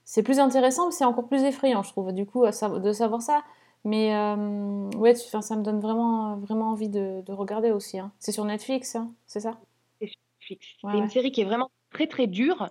[0.05, 3.43] c'est plus intéressant, c'est encore plus effrayant, je trouve, du coup, de savoir ça.
[3.85, 7.99] Mais euh, ouais, ça me donne vraiment, vraiment envie de, de regarder aussi.
[7.99, 8.13] Hein.
[8.21, 9.53] C'est sur Netflix, hein, c'est ça?
[10.01, 10.67] C'est sur Netflix.
[10.83, 12.69] c'est une série qui est vraiment très très dure,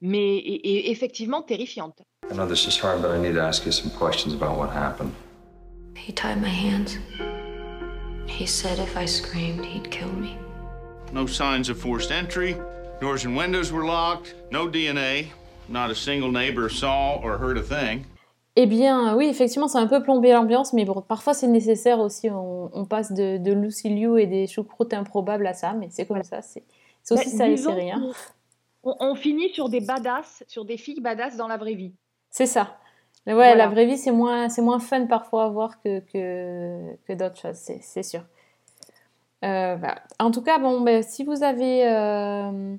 [0.00, 2.02] mais et, et effectivement terrifiante.
[2.30, 4.68] I know this is hard, but I need to ask you some questions about what
[4.70, 5.10] happened.
[5.96, 6.98] He tied my hands.
[8.30, 10.36] He said if I screamed, he'd kill me.
[11.12, 12.56] No signs of forced entry.
[13.00, 14.34] Doors and windows were locked.
[14.50, 15.26] No DNA.
[15.68, 18.06] Not a single neighbor saw or heard a thing.
[18.56, 22.28] Eh bien, oui, effectivement, c'est un peu plombé l'ambiance, mais bon, parfois c'est nécessaire aussi.
[22.30, 26.22] On, passe de, de, Lucy Liu et des choucroutes improbables à ça, mais c'est comme
[26.24, 26.42] ça.
[26.42, 26.64] C'est
[27.10, 27.90] aussi bah, ça les séries.
[27.90, 28.10] Hein.
[28.82, 31.94] On, on, finit sur des badass, sur des filles badass dans la vraie vie.
[32.30, 32.78] C'est ça.
[33.26, 37.12] Ouais, la vraie vie, c'est moins, c'est moins fun parfois à voir que, que, que
[37.12, 38.22] d'autres choses, c'est sûr.
[39.44, 39.78] Euh,
[40.18, 42.76] en tout cas, bon, ben, si vous avez, euh,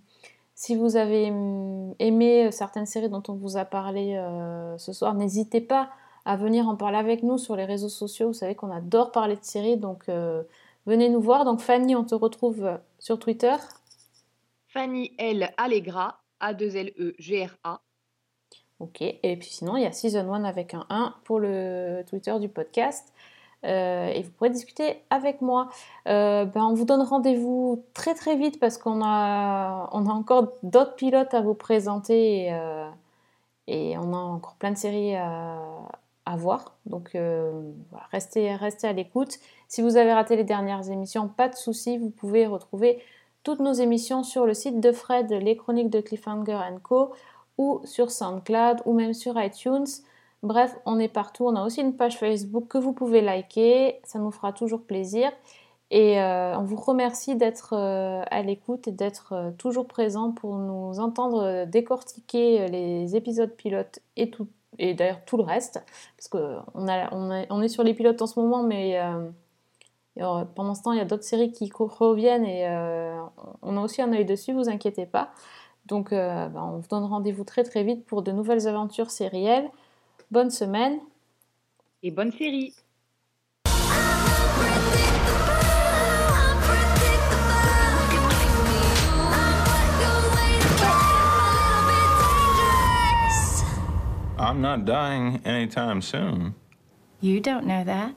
[0.55, 5.13] si vous avez hum, aimé certaines séries dont on vous a parlé euh, ce soir,
[5.13, 5.89] n'hésitez pas
[6.25, 8.27] à venir en parler avec nous sur les réseaux sociaux.
[8.27, 10.05] Vous savez qu'on adore parler de séries, donc
[10.85, 11.45] venez nous voir.
[11.45, 13.55] Donc Fanny, on te retrouve sur Twitter.
[14.67, 17.81] Fanny L Allegra, A2LE-G-R-A.
[18.81, 22.33] Ok, et puis sinon, il y a Season 1 avec un 1 pour le Twitter
[22.39, 23.13] du podcast.
[23.63, 25.69] Euh, et vous pourrez discuter avec moi.
[26.07, 30.53] Euh, ben, on vous donne rendez-vous très très vite parce qu'on a, on a encore
[30.63, 32.89] d'autres pilotes à vous présenter et, euh,
[33.67, 35.59] on a encore plein de séries à,
[36.25, 36.73] à voir.
[36.87, 39.37] Donc voilà, restez, restez à l'écoute.
[39.67, 42.99] Si vous avez raté les dernières émissions, pas de souci, vous pouvez retrouver
[43.43, 47.13] toutes nos émissions sur le site de Fred, les chroniques de Cliffhanger Co
[47.85, 49.87] sur SoundCloud ou même sur iTunes.
[50.43, 51.45] Bref, on est partout.
[51.45, 53.99] On a aussi une page Facebook que vous pouvez liker.
[54.03, 55.31] Ça nous fera toujours plaisir.
[55.91, 60.55] Et euh, on vous remercie d'être euh, à l'écoute et d'être euh, toujours présent pour
[60.55, 65.83] nous entendre décortiquer les épisodes pilotes et d'ailleurs tout le reste.
[66.15, 68.97] Parce qu'on on, on est sur les pilotes en ce moment, mais
[70.15, 72.65] pendant ce temps, il y a d'autres séries qui reviennent et
[73.61, 75.31] on a aussi un œil dessus, vous inquiétez pas.
[75.85, 79.69] Donc, euh, bah, on vous donne rendez-vous très très vite pour de nouvelles aventures sérielles.
[80.29, 80.99] Bonne semaine.
[82.03, 82.73] Et bonne série.
[94.37, 96.55] I'm not dying anytime soon.
[97.21, 98.15] You don't know that.